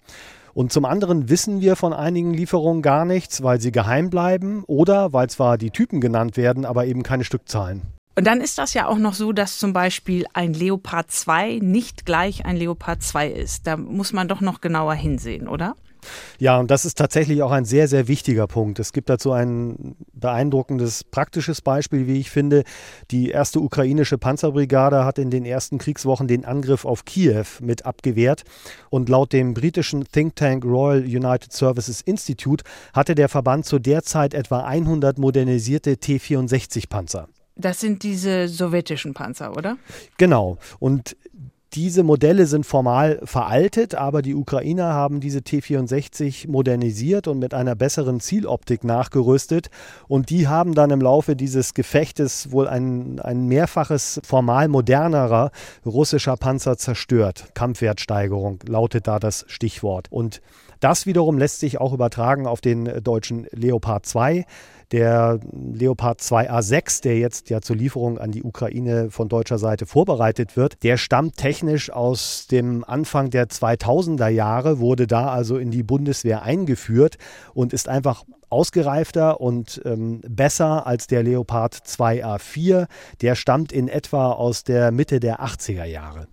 Und 0.54 0.72
zum 0.72 0.84
anderen 0.84 1.28
wissen 1.28 1.60
wir 1.60 1.74
von 1.74 1.92
einigen 1.92 2.32
Lieferungen 2.32 2.82
gar 2.82 3.04
nichts, 3.04 3.42
weil 3.42 3.60
sie 3.60 3.72
geheim 3.72 4.08
bleiben 4.08 4.62
oder 4.66 5.12
weil 5.12 5.28
zwar 5.28 5.58
die 5.58 5.70
Typen 5.70 6.00
genannt 6.00 6.36
werden, 6.36 6.64
aber 6.64 6.86
eben 6.86 7.02
keine 7.02 7.24
Stückzahlen. 7.24 7.82
Und 8.16 8.28
dann 8.28 8.40
ist 8.40 8.58
das 8.58 8.74
ja 8.74 8.86
auch 8.86 8.98
noch 8.98 9.14
so, 9.14 9.32
dass 9.32 9.58
zum 9.58 9.72
Beispiel 9.72 10.24
ein 10.32 10.54
Leopard 10.54 11.10
2 11.10 11.58
nicht 11.60 12.06
gleich 12.06 12.44
ein 12.46 12.56
Leopard 12.56 13.02
2 13.02 13.28
ist. 13.28 13.66
Da 13.66 13.76
muss 13.76 14.12
man 14.12 14.28
doch 14.28 14.40
noch 14.40 14.60
genauer 14.60 14.94
hinsehen, 14.94 15.48
oder? 15.48 15.74
Ja, 16.38 16.58
und 16.58 16.70
das 16.70 16.84
ist 16.84 16.98
tatsächlich 16.98 17.42
auch 17.42 17.50
ein 17.50 17.64
sehr, 17.64 17.88
sehr 17.88 18.08
wichtiger 18.08 18.46
Punkt. 18.46 18.78
Es 18.78 18.92
gibt 18.92 19.08
dazu 19.08 19.32
ein 19.32 19.96
beeindruckendes 20.12 21.04
praktisches 21.04 21.60
Beispiel, 21.60 22.06
wie 22.06 22.18
ich 22.18 22.30
finde. 22.30 22.64
Die 23.10 23.30
erste 23.30 23.60
ukrainische 23.60 24.18
Panzerbrigade 24.18 25.04
hat 25.04 25.18
in 25.18 25.30
den 25.30 25.44
ersten 25.44 25.78
Kriegswochen 25.78 26.28
den 26.28 26.44
Angriff 26.44 26.84
auf 26.84 27.04
Kiew 27.04 27.44
mit 27.60 27.86
abgewehrt. 27.86 28.42
Und 28.90 29.08
laut 29.08 29.32
dem 29.32 29.54
britischen 29.54 30.04
Think 30.04 30.36
Tank 30.36 30.64
Royal 30.64 31.02
United 31.02 31.52
Services 31.52 32.00
Institute 32.00 32.64
hatte 32.92 33.14
der 33.14 33.28
Verband 33.28 33.66
zu 33.66 33.78
der 33.78 34.02
Zeit 34.02 34.34
etwa 34.34 34.64
100 34.64 35.18
modernisierte 35.18 35.96
T-64 35.96 36.88
Panzer. 36.88 37.28
Das 37.56 37.80
sind 37.80 38.02
diese 38.02 38.48
sowjetischen 38.48 39.14
Panzer, 39.14 39.56
oder? 39.56 39.76
Genau. 40.18 40.58
Und 40.80 41.16
diese 41.74 42.04
Modelle 42.04 42.46
sind 42.46 42.64
formal 42.66 43.20
veraltet, 43.24 43.94
aber 43.94 44.22
die 44.22 44.34
Ukrainer 44.34 44.92
haben 44.92 45.20
diese 45.20 45.42
T-64 45.42 46.48
modernisiert 46.48 47.26
und 47.26 47.40
mit 47.40 47.52
einer 47.52 47.74
besseren 47.74 48.20
Zieloptik 48.20 48.84
nachgerüstet. 48.84 49.70
Und 50.06 50.30
die 50.30 50.46
haben 50.46 50.74
dann 50.74 50.90
im 50.90 51.00
Laufe 51.00 51.34
dieses 51.34 51.74
Gefechtes 51.74 52.52
wohl 52.52 52.68
ein, 52.68 53.18
ein 53.20 53.46
mehrfaches, 53.46 54.20
formal 54.24 54.68
modernerer 54.68 55.50
russischer 55.84 56.36
Panzer 56.36 56.76
zerstört. 56.76 57.46
Kampfwertsteigerung 57.54 58.60
lautet 58.66 59.08
da 59.08 59.18
das 59.18 59.44
Stichwort. 59.48 60.06
Und 60.10 60.40
das 60.80 61.06
wiederum 61.06 61.38
lässt 61.38 61.60
sich 61.60 61.80
auch 61.80 61.92
übertragen 61.92 62.46
auf 62.46 62.60
den 62.60 63.02
deutschen 63.02 63.46
Leopard 63.52 64.06
2. 64.06 64.44
Der 64.92 65.40
Leopard 65.50 66.20
2A6, 66.20 67.02
der 67.02 67.18
jetzt 67.18 67.50
ja 67.50 67.60
zur 67.60 67.76
Lieferung 67.76 68.18
an 68.18 68.30
die 68.30 68.42
Ukraine 68.42 69.10
von 69.10 69.28
deutscher 69.28 69.58
Seite 69.58 69.86
vorbereitet 69.86 70.56
wird, 70.56 70.82
der 70.82 70.98
stammt 70.98 71.36
technisch 71.36 71.90
aus 71.90 72.46
dem 72.46 72.84
Anfang 72.84 73.30
der 73.30 73.48
2000er 73.48 74.28
Jahre, 74.28 74.78
wurde 74.78 75.06
da 75.06 75.28
also 75.28 75.56
in 75.56 75.70
die 75.70 75.82
Bundeswehr 75.82 76.42
eingeführt 76.42 77.16
und 77.54 77.72
ist 77.72 77.88
einfach 77.88 78.24
ausgereifter 78.50 79.40
und 79.40 79.80
ähm, 79.84 80.20
besser 80.28 80.86
als 80.86 81.06
der 81.06 81.22
Leopard 81.22 81.74
2A4. 81.74 82.86
Der 83.20 83.34
stammt 83.34 83.72
in 83.72 83.88
etwa 83.88 84.32
aus 84.32 84.64
der 84.64 84.92
Mitte 84.92 85.18
der 85.18 85.40
80er 85.40 85.84
Jahre. 85.84 86.28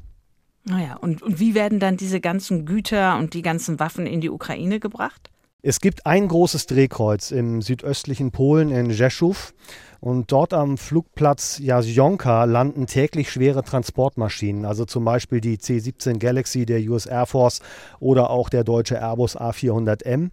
Naja, 0.63 0.97
und, 0.97 1.21
und 1.21 1.39
wie 1.39 1.55
werden 1.55 1.79
dann 1.79 1.97
diese 1.97 2.19
ganzen 2.19 2.65
Güter 2.65 3.17
und 3.17 3.33
die 3.33 3.41
ganzen 3.41 3.79
Waffen 3.79 4.05
in 4.05 4.21
die 4.21 4.29
Ukraine 4.29 4.79
gebracht? 4.79 5.29
Es 5.63 5.79
gibt 5.79 6.07
ein 6.07 6.27
großes 6.27 6.65
Drehkreuz 6.65 7.29
im 7.29 7.61
südöstlichen 7.61 8.31
Polen 8.31 8.71
in 8.71 8.91
Rzeszów 8.91 9.53
und 9.99 10.31
dort 10.31 10.53
am 10.55 10.79
Flugplatz 10.79 11.59
Jasionka 11.59 12.45
landen 12.45 12.87
täglich 12.87 13.31
schwere 13.31 13.63
Transportmaschinen, 13.63 14.65
also 14.65 14.85
zum 14.85 15.05
Beispiel 15.05 15.39
die 15.39 15.59
C-17 15.59 16.17
Galaxy 16.17 16.65
der 16.65 16.79
US 16.89 17.05
Air 17.05 17.27
Force 17.27 17.59
oder 17.99 18.31
auch 18.31 18.49
der 18.49 18.63
deutsche 18.63 18.99
Airbus 18.99 19.37
A400M. 19.37 20.31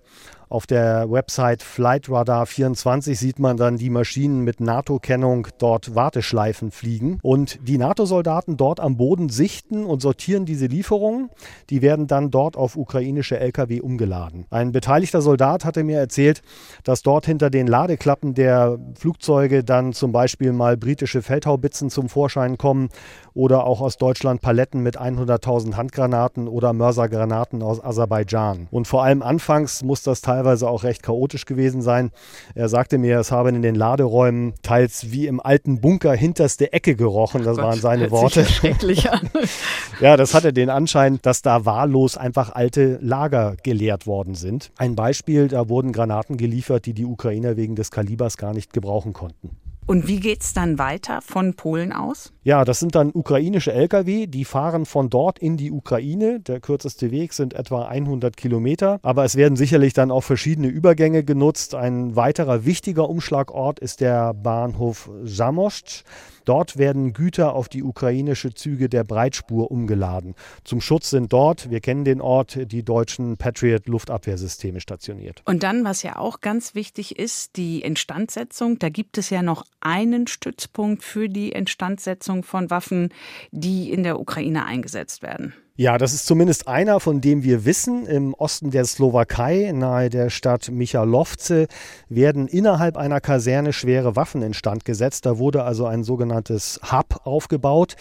Auf 0.51 0.67
der 0.67 1.11
Website 1.11 1.63
Flightradar24 1.63 3.15
sieht 3.15 3.39
man 3.39 3.59
dann 3.59 3.77
die 3.77 3.91
Maschinen 3.91 4.45
mit 4.45 4.61
NATO-Kennung 4.61 5.49
dort 5.59 5.95
Warteschleifen 5.95 6.71
fliegen. 6.71 7.19
Und 7.23 7.59
die 7.69 7.77
NATO-Soldaten 7.77 8.57
dort 8.57 8.81
am 8.81 8.97
Boden 8.97 9.29
sichten 9.29 9.85
und 9.85 10.01
sortieren 10.01 10.47
diese 10.47 10.65
Lieferungen. 10.65 11.29
Die 11.69 11.83
werden 11.83 12.07
dann 12.07 12.31
dort 12.31 12.57
auf 12.57 12.77
ukrainische 12.77 13.39
Lkw 13.39 13.81
umgeladen. 13.81 14.47
Ein 14.49 14.73
beteiligter 14.73 15.21
Soldat 15.21 15.67
hatte 15.67 15.85
mir 15.85 15.99
erzählt, 15.99 16.41
dass 16.83 17.03
dort 17.03 17.27
hinter 17.27 17.51
den 17.51 17.67
Ladeklappen 17.67 18.33
der 18.33 18.79
Flugzeuge 18.99 19.65
dann 19.65 19.93
zum 19.93 20.13
Beispiel 20.13 20.55
mal 20.55 20.79
britische 20.79 21.21
Feldhaubitzen 21.21 21.91
zum 21.91 22.09
Vorschein 22.09 22.57
kommen 22.57 22.89
oder 23.35 23.65
auch 23.65 23.83
aus 23.83 23.99
Deutschland 23.99 24.41
Paletten 24.41 24.83
mit 24.83 24.99
100.000 24.99 25.77
Handgranaten 25.77 26.49
oder 26.49 26.73
Mörsergranaten 26.73 27.63
aus 27.63 27.85
Aserbaidschan. 27.85 28.67
Und 28.71 28.89
vor 28.89 29.05
allem 29.05 29.23
anfangs 29.23 29.85
muss 29.85 30.03
das 30.03 30.23
teilweise 30.39 30.69
auch 30.69 30.85
recht 30.85 31.03
chaotisch 31.03 31.47
gewesen 31.47 31.83
sein. 31.83 32.11
Er 32.55 32.69
sagte 32.69 32.97
mir, 32.99 33.19
es 33.19 33.33
habe 33.33 33.49
in 33.49 33.61
den 33.61 33.75
Laderäumen 33.75 34.55
teils 34.63 35.11
wie 35.11 35.27
im 35.27 35.41
alten 35.41 35.81
Bunker 35.81 36.15
hinterste 36.15 36.73
Ecke 36.73 36.95
gerochen. 36.95 37.43
Das 37.43 37.57
Gott, 37.57 37.65
waren 37.65 37.81
seine 37.81 38.11
Worte. 38.11 38.45
Schrecklich 38.49 39.11
an. 39.11 39.29
ja, 40.01 40.17
das 40.17 40.35
hatte 40.35 40.53
den 40.53 40.71
Anschein, 40.71 41.19
dass 41.23 41.43
da 41.43 41.65
wahllos 41.65 42.17
einfach 42.17 42.55
alte 42.55 42.99
Lager 43.03 43.57
geleert 43.65 44.07
worden 44.07 44.35
sind. 44.35 44.71
Ein 44.77 44.95
Beispiel, 44.95 45.49
da 45.49 45.69
wurden 45.69 45.93
Granaten 45.93 46.37
geliefert, 46.37 46.87
die 46.87 46.95
die 46.95 47.05
Ukrainer 47.05 47.57
wegen 47.57 47.75
des 47.75 47.91
Kalibers 47.91 48.37
gar 48.37 48.53
nicht 48.55 48.73
gebrauchen 48.73 49.13
konnten. 49.13 49.51
Und 49.89 50.07
wie 50.07 50.21
geht 50.21 50.43
es 50.43 50.53
dann 50.53 50.79
weiter 50.79 51.23
von 51.23 51.55
Polen 51.55 51.95
aus? 51.95 52.35
Ja, 52.43 52.67
das 52.67 52.79
sind 52.79 52.95
dann 52.95 53.11
ukrainische 53.11 53.73
Lkw, 53.73 54.27
die 54.27 54.45
fahren 54.45 54.85
von 54.85 55.09
dort 55.09 55.39
in 55.39 55.57
die 55.57 55.73
Ukraine. 55.73 56.41
Der 56.41 56.61
kürzeste 56.61 57.11
Weg 57.11 57.33
sind 57.33 57.55
etwa 57.55 57.87
100 57.87 58.37
Kilometer, 58.37 59.01
aber 59.01 59.25
es 59.25 59.37
werden 59.37 59.57
sicherlich 59.57 59.95
dann 59.95 60.11
auch 60.11 60.25
verschiedene 60.25 60.69
Übergänge 60.69 61.25
genutzt. 61.25 61.75
Ein 61.75 62.17
weiterer 62.17 62.67
wichtiger 62.67 63.09
Umschlagort 63.09 63.79
ist 63.79 64.03
der 64.03 64.35
Bahnhof 64.35 65.09
Zamość. 65.25 66.05
Dort 66.49 66.79
werden 66.79 67.13
Güter 67.13 67.55
auf 67.55 67.69
die 67.69 67.83
ukrainische 67.83 68.55
Züge 68.55 68.89
der 68.89 69.05
Breitspur 69.05 69.71
umgeladen. 69.71 70.35
Zum 70.65 70.81
Schutz 70.81 71.11
sind 71.11 71.31
dort, 71.31 71.69
wir 71.69 71.81
kennen 71.81 72.07
den 72.07 72.23
Ort, 72.23 72.59
die 72.73 72.83
deutschen 72.83 73.37
Patriot-Luftabwehrsysteme 73.37 74.81
stationiert. 74.81 75.43
Und 75.45 75.63
dann, 75.63 75.85
was 75.85 76.03
ja 76.03 76.17
auch 76.17 76.41
ganz 76.41 76.75
wichtig 76.75 77.19
ist, 77.19 77.57
die 77.57 77.83
Instandsetzung. 77.83 78.79
Da 78.79 78.89
gibt 78.89 79.19
es 79.19 79.29
ja 79.29 79.43
noch 79.43 79.65
einen 79.81 80.27
Stützpunkt 80.27 81.05
für 81.05 81.29
die 81.29 81.51
Instandsetzung 81.51 82.43
von 82.43 82.71
Waffen, 82.71 83.11
die 83.51 83.93
in 83.93 84.03
der 84.03 84.19
Ukraine 84.19 84.65
eingesetzt 84.65 85.21
werden. 85.21 85.53
Ja, 85.81 85.97
das 85.97 86.13
ist 86.13 86.27
zumindest 86.27 86.67
einer, 86.67 86.99
von 86.99 87.21
dem 87.21 87.45
wir 87.45 87.65
wissen. 87.65 88.05
Im 88.07 88.35
Osten 88.35 88.73
der 88.73 88.85
Slowakei, 88.85 89.71
nahe 89.73 90.11
der 90.11 90.29
Stadt 90.29 90.73
Michalovce, 90.73 91.69
werden 92.09 92.49
innerhalb 92.49 92.97
einer 92.97 93.21
Kaserne 93.21 93.73
schwere 93.73 94.17
Waffen 94.17 94.43
instand 94.43 94.85
gesetzt. 94.85 95.25
Da 95.25 95.39
wurde 95.39 95.63
also 95.63 95.87
ein 95.87 96.03
sogenanntes 96.03 96.81
Hub 96.91 97.21
aufgebaut. 97.23 97.95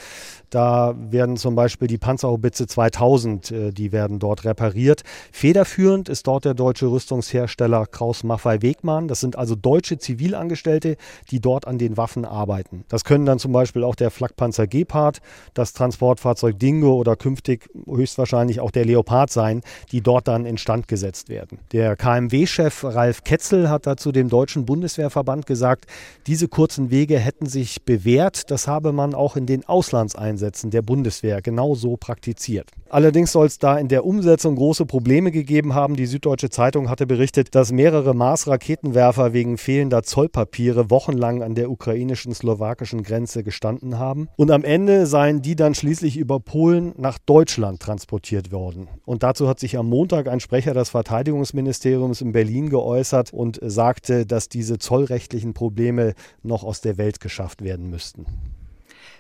Da 0.50 0.96
werden 0.98 1.38
zum 1.38 1.54
Beispiel 1.54 1.88
die 1.88 2.00
Panzerhaubitze 2.00 2.66
2000, 2.66 3.52
äh, 3.52 3.72
die 3.72 3.92
werden 3.92 4.18
dort 4.18 4.44
repariert. 4.46 5.04
Federführend 5.32 6.10
ist 6.10 6.26
dort 6.26 6.46
der 6.46 6.56
deutsche 6.56 6.88
Rüstungshersteller 6.88 7.86
Kraus 7.86 8.24
Maffei 8.24 8.64
Wegmann. 8.64 9.08
Das 9.08 9.20
sind 9.20 9.38
also 9.38 9.56
deutsche 9.56 10.00
Zivilangestellte, 10.00 10.96
die 11.30 11.42
dort 11.42 11.68
an 11.68 11.78
den 11.78 11.96
Waffen 11.96 12.26
arbeiten. 12.26 12.86
Das 12.88 13.04
können 13.04 13.28
dann 13.28 13.38
zum 13.38 13.52
Beispiel 13.52 13.84
auch 13.84 13.96
der 13.96 14.10
Flakpanzer 14.10 14.66
Gepard, 14.66 15.20
das 15.54 15.74
Transportfahrzeug 15.74 16.58
Dingo 16.58 16.96
oder 16.96 17.16
künftig 17.16 17.67
höchstwahrscheinlich 17.86 18.60
auch 18.60 18.72
der 18.72 18.86
Leopard 18.86 19.32
sein, 19.32 19.62
die 19.92 20.02
dort 20.02 20.28
dann 20.28 20.46
instand 20.46 20.88
gesetzt 20.88 21.30
werden. 21.30 21.60
Der 21.72 21.96
KMW-Chef 21.96 22.84
Ralf 22.84 23.24
Ketzel 23.24 23.70
hat 23.70 23.86
dazu 23.86 24.12
dem 24.12 24.30
Deutschen 24.30 24.66
Bundeswehrverband 24.66 25.46
gesagt, 25.46 25.86
diese 26.28 26.48
kurzen 26.48 26.92
Wege 26.92 27.20
hätten 27.20 27.46
sich 27.46 27.84
bewährt. 27.84 28.50
Das 28.52 28.68
habe 28.68 28.92
man 28.92 29.14
auch 29.14 29.36
in 29.36 29.46
den 29.46 29.66
Auslandseinsätzen 29.66 30.72
der 30.72 30.82
Bundeswehr 30.82 31.42
genauso 31.42 31.98
praktiziert. 31.98 32.72
Allerdings 32.90 33.34
soll 33.34 33.48
es 33.48 33.60
da 33.60 33.78
in 33.78 33.90
der 33.90 34.06
Umsetzung 34.06 34.56
große 34.56 34.86
Probleme 34.86 35.32
gegeben 35.32 35.74
haben. 35.74 35.96
Die 35.96 36.06
Süddeutsche 36.06 36.50
Zeitung 36.50 36.90
hatte 36.90 37.06
berichtet, 37.06 37.54
dass 37.54 37.72
mehrere 37.72 38.14
Mars-Raketenwerfer 38.14 39.34
wegen 39.34 39.58
fehlender 39.58 40.04
Zollpapiere 40.04 40.90
wochenlang 40.90 41.44
an 41.44 41.56
der 41.56 41.70
ukrainischen-slowakischen 41.70 43.04
Grenze 43.04 43.44
gestanden 43.44 44.00
haben. 44.00 44.30
Und 44.38 44.52
am 44.52 44.64
Ende 44.64 45.06
seien 45.06 45.42
die 45.42 45.56
dann 45.56 45.76
schließlich 45.76 46.18
über 46.18 46.40
Polen 46.40 46.94
nach 46.98 47.18
Deutschland 47.18 47.57
transportiert 47.80 48.52
worden. 48.52 48.88
Und 49.06 49.24
dazu 49.24 49.48
hat 49.48 49.60
sich 49.60 49.78
am 49.78 49.90
Montag 49.90 50.28
ein 50.28 50.40
Sprecher 50.40 50.74
des 50.74 50.90
Verteidigungsministeriums 50.90 52.22
in 52.22 52.32
Berlin 52.32 52.70
geäußert 52.70 53.34
und 53.34 53.60
sagte, 53.62 54.26
dass 54.26 54.50
diese 54.50 54.78
zollrechtlichen 54.78 55.54
Probleme 55.54 56.14
noch 56.44 56.64
aus 56.64 56.82
der 56.82 56.98
Welt 56.98 57.20
geschafft 57.20 57.64
werden 57.64 57.90
müssten. 57.90 58.26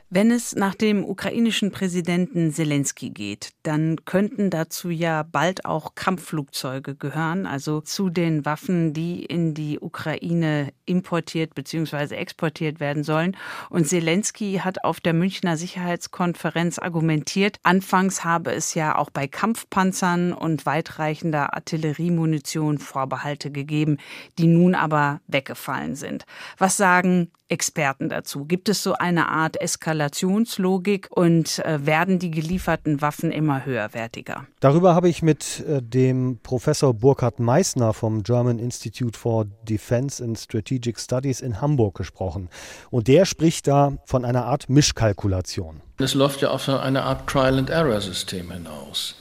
Wenn 0.09 0.31
es 0.31 0.55
nach 0.55 0.73
dem 0.73 1.03
ukrainischen 1.03 1.71
Präsidenten 1.71 2.53
Zelensky 2.53 3.09
geht, 3.09 3.49
dann 3.63 4.05
könnten 4.05 4.49
dazu 4.49 4.89
ja 4.89 5.23
bald 5.23 5.65
auch 5.65 5.95
Kampfflugzeuge 5.95 6.95
gehören, 6.95 7.45
also 7.45 7.81
zu 7.81 8.09
den 8.09 8.45
Waffen, 8.45 8.93
die 8.93 9.25
in 9.25 9.53
die 9.53 9.81
Ukraine 9.81 10.71
importiert 10.85 11.55
bzw. 11.55 12.15
exportiert 12.15 12.79
werden 12.79 13.03
sollen. 13.03 13.35
Und 13.69 13.89
Zelensky 13.89 14.61
hat 14.63 14.85
auf 14.85 15.01
der 15.01 15.11
Münchner 15.11 15.57
Sicherheitskonferenz 15.57 16.79
argumentiert, 16.79 17.57
anfangs 17.63 18.23
habe 18.23 18.53
es 18.53 18.75
ja 18.75 18.95
auch 18.95 19.09
bei 19.09 19.27
Kampfpanzern 19.27 20.31
und 20.31 20.65
weitreichender 20.65 21.53
Artilleriemunition 21.53 22.77
Vorbehalte 22.77 23.51
gegeben, 23.51 23.97
die 24.39 24.47
nun 24.47 24.73
aber 24.73 25.19
weggefallen 25.27 25.95
sind. 25.95 26.23
Was 26.57 26.77
sagen 26.77 27.29
Experten 27.49 28.09
dazu? 28.09 28.45
Gibt 28.45 28.69
es 28.69 28.83
so 28.83 28.93
eine 28.93 29.29
Art 29.29 29.61
Eskalationslogik 29.97 31.07
und 31.09 31.59
äh, 31.59 31.85
werden 31.85 32.19
die 32.19 32.31
gelieferten 32.31 33.01
Waffen 33.01 33.31
immer 33.31 33.65
höherwertiger? 33.65 34.45
Darüber 34.59 34.93
habe 34.93 35.09
ich 35.09 35.21
mit 35.21 35.63
äh, 35.67 35.81
dem 35.81 36.39
Professor 36.43 36.93
Burkhard 36.93 37.39
Meissner 37.39 37.93
vom 37.93 38.23
German 38.23 38.59
Institute 38.59 39.17
for 39.17 39.45
Defense 39.67 40.23
and 40.23 40.37
Strategic 40.37 40.99
Studies 40.99 41.41
in 41.41 41.61
Hamburg 41.61 41.95
gesprochen. 41.95 42.49
Und 42.91 43.07
der 43.07 43.25
spricht 43.25 43.67
da 43.67 43.97
von 44.05 44.23
einer 44.23 44.45
Art 44.45 44.69
Mischkalkulation. 44.69 45.81
Es 45.97 46.13
läuft 46.13 46.41
ja 46.41 46.51
auf 46.51 46.69
eine 46.69 47.03
Art 47.03 47.27
Trial-and-Error-System 47.27 48.51
hinaus. 48.51 49.15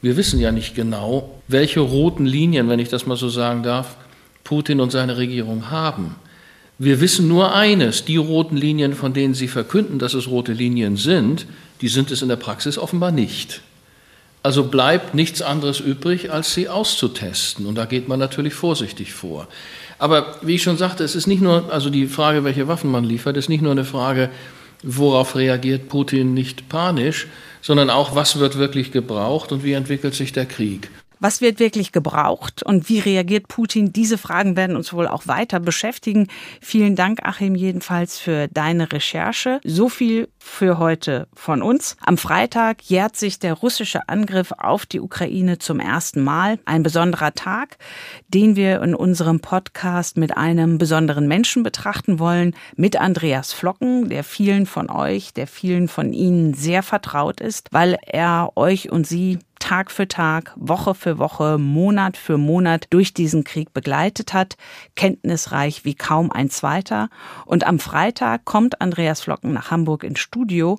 Wir 0.00 0.16
wissen 0.16 0.38
ja 0.38 0.52
nicht 0.52 0.74
genau, 0.74 1.30
welche 1.48 1.80
roten 1.80 2.24
Linien, 2.24 2.68
wenn 2.68 2.78
ich 2.78 2.88
das 2.88 3.06
mal 3.06 3.16
so 3.16 3.28
sagen 3.28 3.62
darf, 3.62 3.96
Putin 4.44 4.80
und 4.80 4.92
seine 4.92 5.16
Regierung 5.16 5.70
haben. 5.70 6.14
Wir 6.82 7.02
wissen 7.02 7.28
nur 7.28 7.54
eines, 7.54 8.06
die 8.06 8.16
roten 8.16 8.56
Linien, 8.56 8.94
von 8.94 9.12
denen 9.12 9.34
Sie 9.34 9.48
verkünden, 9.48 9.98
dass 9.98 10.14
es 10.14 10.28
rote 10.28 10.54
Linien 10.54 10.96
sind, 10.96 11.44
die 11.82 11.88
sind 11.88 12.10
es 12.10 12.22
in 12.22 12.30
der 12.30 12.36
Praxis 12.36 12.78
offenbar 12.78 13.12
nicht. 13.12 13.60
Also 14.42 14.64
bleibt 14.64 15.14
nichts 15.14 15.42
anderes 15.42 15.80
übrig, 15.80 16.32
als 16.32 16.54
sie 16.54 16.70
auszutesten. 16.70 17.66
Und 17.66 17.74
da 17.74 17.84
geht 17.84 18.08
man 18.08 18.18
natürlich 18.18 18.54
vorsichtig 18.54 19.12
vor. 19.12 19.46
Aber 19.98 20.38
wie 20.40 20.54
ich 20.54 20.62
schon 20.62 20.78
sagte, 20.78 21.04
es 21.04 21.14
ist 21.14 21.26
nicht 21.26 21.42
nur, 21.42 21.70
also 21.70 21.90
die 21.90 22.06
Frage, 22.06 22.44
welche 22.44 22.66
Waffen 22.66 22.90
man 22.90 23.04
liefert, 23.04 23.36
ist 23.36 23.50
nicht 23.50 23.60
nur 23.60 23.72
eine 23.72 23.84
Frage, 23.84 24.30
worauf 24.82 25.36
reagiert 25.36 25.90
Putin 25.90 26.32
nicht 26.32 26.70
panisch, 26.70 27.26
sondern 27.60 27.90
auch, 27.90 28.14
was 28.14 28.38
wird 28.38 28.56
wirklich 28.56 28.90
gebraucht 28.90 29.52
und 29.52 29.64
wie 29.64 29.74
entwickelt 29.74 30.14
sich 30.14 30.32
der 30.32 30.46
Krieg. 30.46 30.88
Was 31.22 31.42
wird 31.42 31.60
wirklich 31.60 31.92
gebraucht 31.92 32.62
und 32.62 32.88
wie 32.88 32.98
reagiert 32.98 33.46
Putin? 33.46 33.92
Diese 33.92 34.16
Fragen 34.16 34.56
werden 34.56 34.74
uns 34.74 34.94
wohl 34.94 35.06
auch 35.06 35.26
weiter 35.26 35.60
beschäftigen. 35.60 36.28
Vielen 36.62 36.96
Dank, 36.96 37.20
Achim, 37.24 37.54
jedenfalls 37.54 38.18
für 38.18 38.48
deine 38.48 38.90
Recherche. 38.90 39.60
So 39.62 39.90
viel 39.90 40.30
für 40.38 40.78
heute 40.78 41.28
von 41.34 41.60
uns. 41.60 41.98
Am 42.00 42.16
Freitag 42.16 42.82
jährt 42.84 43.16
sich 43.16 43.38
der 43.38 43.52
russische 43.52 44.08
Angriff 44.08 44.52
auf 44.56 44.86
die 44.86 45.00
Ukraine 45.00 45.58
zum 45.58 45.78
ersten 45.78 46.22
Mal. 46.22 46.58
Ein 46.64 46.82
besonderer 46.82 47.34
Tag, 47.34 47.76
den 48.28 48.56
wir 48.56 48.80
in 48.80 48.94
unserem 48.94 49.40
Podcast 49.40 50.16
mit 50.16 50.38
einem 50.38 50.78
besonderen 50.78 51.28
Menschen 51.28 51.62
betrachten 51.62 52.18
wollen, 52.18 52.54
mit 52.76 52.98
Andreas 52.98 53.52
Flocken, 53.52 54.08
der 54.08 54.24
vielen 54.24 54.64
von 54.64 54.88
euch, 54.88 55.34
der 55.34 55.46
vielen 55.46 55.88
von 55.88 56.14
Ihnen 56.14 56.54
sehr 56.54 56.82
vertraut 56.82 57.42
ist, 57.42 57.68
weil 57.72 57.98
er 58.06 58.52
euch 58.56 58.90
und 58.90 59.06
sie 59.06 59.38
Tag 59.60 59.92
für 59.92 60.08
Tag, 60.08 60.52
Woche 60.56 60.96
für 60.96 61.18
Woche, 61.18 61.56
Monat 61.56 62.16
für 62.16 62.38
Monat 62.38 62.88
durch 62.90 63.14
diesen 63.14 63.44
Krieg 63.44 63.72
begleitet 63.72 64.34
hat, 64.34 64.56
kenntnisreich 64.96 65.84
wie 65.84 65.94
kaum 65.94 66.32
ein 66.32 66.50
zweiter. 66.50 67.08
Und 67.46 67.64
am 67.64 67.78
Freitag 67.78 68.44
kommt 68.44 68.80
Andreas 68.80 69.20
Flocken 69.20 69.52
nach 69.52 69.70
Hamburg 69.70 70.02
ins 70.02 70.18
Studio 70.18 70.78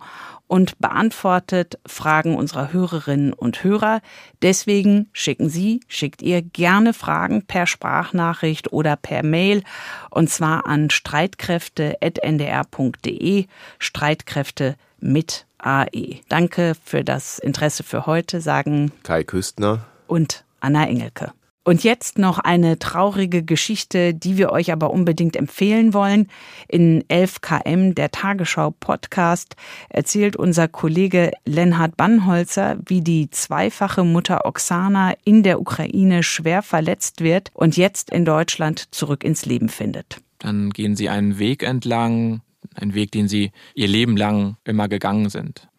und 0.52 0.78
beantwortet 0.80 1.80
Fragen 1.86 2.36
unserer 2.36 2.74
Hörerinnen 2.74 3.32
und 3.32 3.64
Hörer. 3.64 4.02
Deswegen 4.42 5.10
schicken 5.14 5.48
Sie, 5.48 5.80
schickt 5.88 6.22
ihr 6.22 6.42
gerne 6.42 6.94
Fragen 6.94 7.46
per 7.46 7.68
Sprachnachricht 7.68 8.74
oder 8.74 8.98
per 8.98 9.24
Mail 9.24 9.64
und 10.10 10.30
zwar 10.30 10.66
an 10.66 10.90
streitkräfte.ndr.de, 10.90 13.46
Streitkräfte 13.80 14.76
mit 15.00 15.46
AE. 15.58 16.20
Danke 16.28 16.74
für 16.84 17.06
das 17.06 17.40
Interesse 17.40 17.84
für 17.84 18.06
heute, 18.06 18.42
sagen 18.42 18.92
Kai 19.04 19.24
Küstner 19.24 19.86
und 20.08 20.44
Anna 20.60 20.86
Engelke. 20.86 21.32
Und 21.64 21.84
jetzt 21.84 22.18
noch 22.18 22.40
eine 22.40 22.80
traurige 22.80 23.44
Geschichte, 23.44 24.16
die 24.16 24.36
wir 24.38 24.52
euch 24.52 24.72
aber 24.72 24.90
unbedingt 24.90 25.36
empfehlen 25.36 25.94
wollen. 25.94 26.28
In 26.68 27.04
11KM, 27.04 27.94
der 27.94 28.10
Tagesschau-Podcast, 28.10 29.56
erzählt 29.90 30.36
unser 30.36 30.68
Kollege 30.68 31.32
Lenhard 31.46 31.98
Bannholzer, 31.98 32.80
wie 32.88 33.02
die 33.02 33.30
zweifache 33.30 34.04
Mutter 34.04 34.48
Oksana 34.48 35.14
in 35.24 35.44
der 35.44 35.62
Ukraine 35.62 36.24
schwer 36.24 36.64
verletzt 36.64 37.22
wird 37.22 37.52
und 37.54 37.78
jetzt 37.78 38.10
in 38.10 38.26
Deutschland 38.26 38.88
zurück 38.90 39.24
ins 39.24 39.46
Leben 39.46 39.70
findet. 39.70 40.20
Dann 40.40 40.72
gehen 40.72 40.96
sie 40.96 41.10
einen 41.10 41.38
Weg 41.38 41.62
entlang, 41.62 42.42
ein 42.74 42.96
Weg, 42.96 43.12
den 43.12 43.28
sie 43.28 43.52
ihr 43.76 43.88
Leben 43.88 44.18
lang 44.18 44.56
immer 44.64 44.88
gegangen 44.88 45.30
sind. 45.30 45.70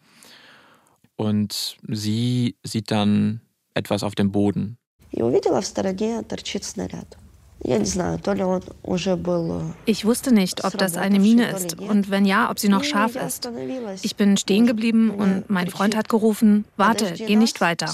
Und 1.17 1.77
sie 1.89 2.55
sieht 2.63 2.89
dann 2.89 3.41
etwas 3.73 4.03
auf 4.03 4.15
dem 4.15 4.31
Boden. 4.31 4.77
Ich 9.85 10.03
wusste 10.03 10.33
nicht, 10.33 10.65
ob 10.65 10.77
das 10.77 10.97
eine 10.97 11.19
Mine 11.19 11.49
ist. 11.51 11.79
und 11.79 12.09
wenn 12.09 12.25
ja, 12.25 12.49
ob 12.51 12.59
sie 12.59 12.67
noch 12.67 12.83
scharf 12.83 13.15
ist. 13.15 13.49
Ich 14.01 14.15
bin 14.17 14.35
stehen 14.37 14.67
geblieben 14.67 15.11
und 15.11 15.49
mein 15.49 15.69
Freund 15.69 15.95
hat 15.95 16.09
gerufen, 16.09 16.65
warte, 16.75 17.13
geh 17.13 17.35
nicht 17.35 17.61
weiter. 17.61 17.87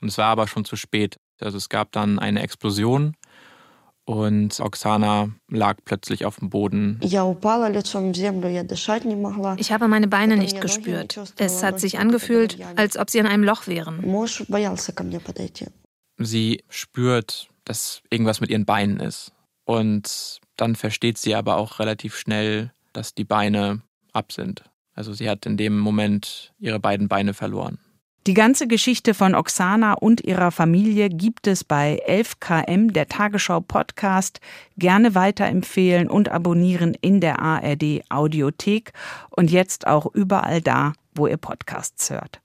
Und 0.00 0.08
es 0.08 0.16
war 0.16 0.26
aber 0.26 0.48
schon 0.48 0.64
zu 0.64 0.76
spät. 0.76 1.18
Also 1.40 1.58
es 1.58 1.68
gab 1.68 1.92
dann 1.92 2.18
eine 2.18 2.42
Explosion 2.42 3.14
und 4.10 4.58
Oksana 4.58 5.30
lag 5.48 5.76
plötzlich 5.84 6.24
auf 6.24 6.40
dem 6.40 6.50
Boden. 6.50 6.98
Ich 7.00 7.16
habe 9.72 9.86
meine 9.86 10.08
Beine 10.08 10.36
nicht 10.36 10.60
gespürt. 10.60 11.20
Es 11.36 11.62
hat 11.62 11.78
sich 11.78 12.00
angefühlt, 12.00 12.58
als 12.74 12.98
ob 12.98 13.08
sie 13.08 13.18
in 13.18 13.26
einem 13.26 13.44
Loch 13.44 13.68
wären. 13.68 14.00
Sie 16.18 16.64
spürt, 16.68 17.48
dass 17.64 18.02
irgendwas 18.10 18.40
mit 18.40 18.50
ihren 18.50 18.64
Beinen 18.64 18.98
ist. 18.98 19.30
Und 19.64 20.40
dann 20.56 20.74
versteht 20.74 21.16
sie 21.16 21.36
aber 21.36 21.56
auch 21.56 21.78
relativ 21.78 22.16
schnell, 22.16 22.72
dass 22.92 23.14
die 23.14 23.22
Beine 23.22 23.82
ab 24.12 24.32
sind. 24.32 24.64
Also 24.92 25.12
sie 25.12 25.30
hat 25.30 25.46
in 25.46 25.56
dem 25.56 25.78
Moment 25.78 26.52
ihre 26.58 26.80
beiden 26.80 27.06
Beine 27.06 27.32
verloren. 27.32 27.78
Die 28.26 28.34
ganze 28.34 28.66
Geschichte 28.66 29.14
von 29.14 29.34
Oksana 29.34 29.94
und 29.94 30.20
ihrer 30.20 30.50
Familie 30.50 31.08
gibt 31.08 31.46
es 31.46 31.64
bei 31.64 32.02
11KM, 32.06 32.92
der 32.92 33.08
Tagesschau 33.08 33.60
Podcast. 33.60 34.40
Gerne 34.76 35.14
weiterempfehlen 35.14 36.10
und 36.10 36.28
abonnieren 36.28 36.94
in 37.00 37.22
der 37.22 37.40
ARD 37.40 38.02
Audiothek 38.10 38.92
und 39.30 39.50
jetzt 39.50 39.86
auch 39.86 40.06
überall 40.14 40.60
da, 40.60 40.92
wo 41.14 41.26
ihr 41.28 41.38
Podcasts 41.38 42.10
hört. 42.10 42.40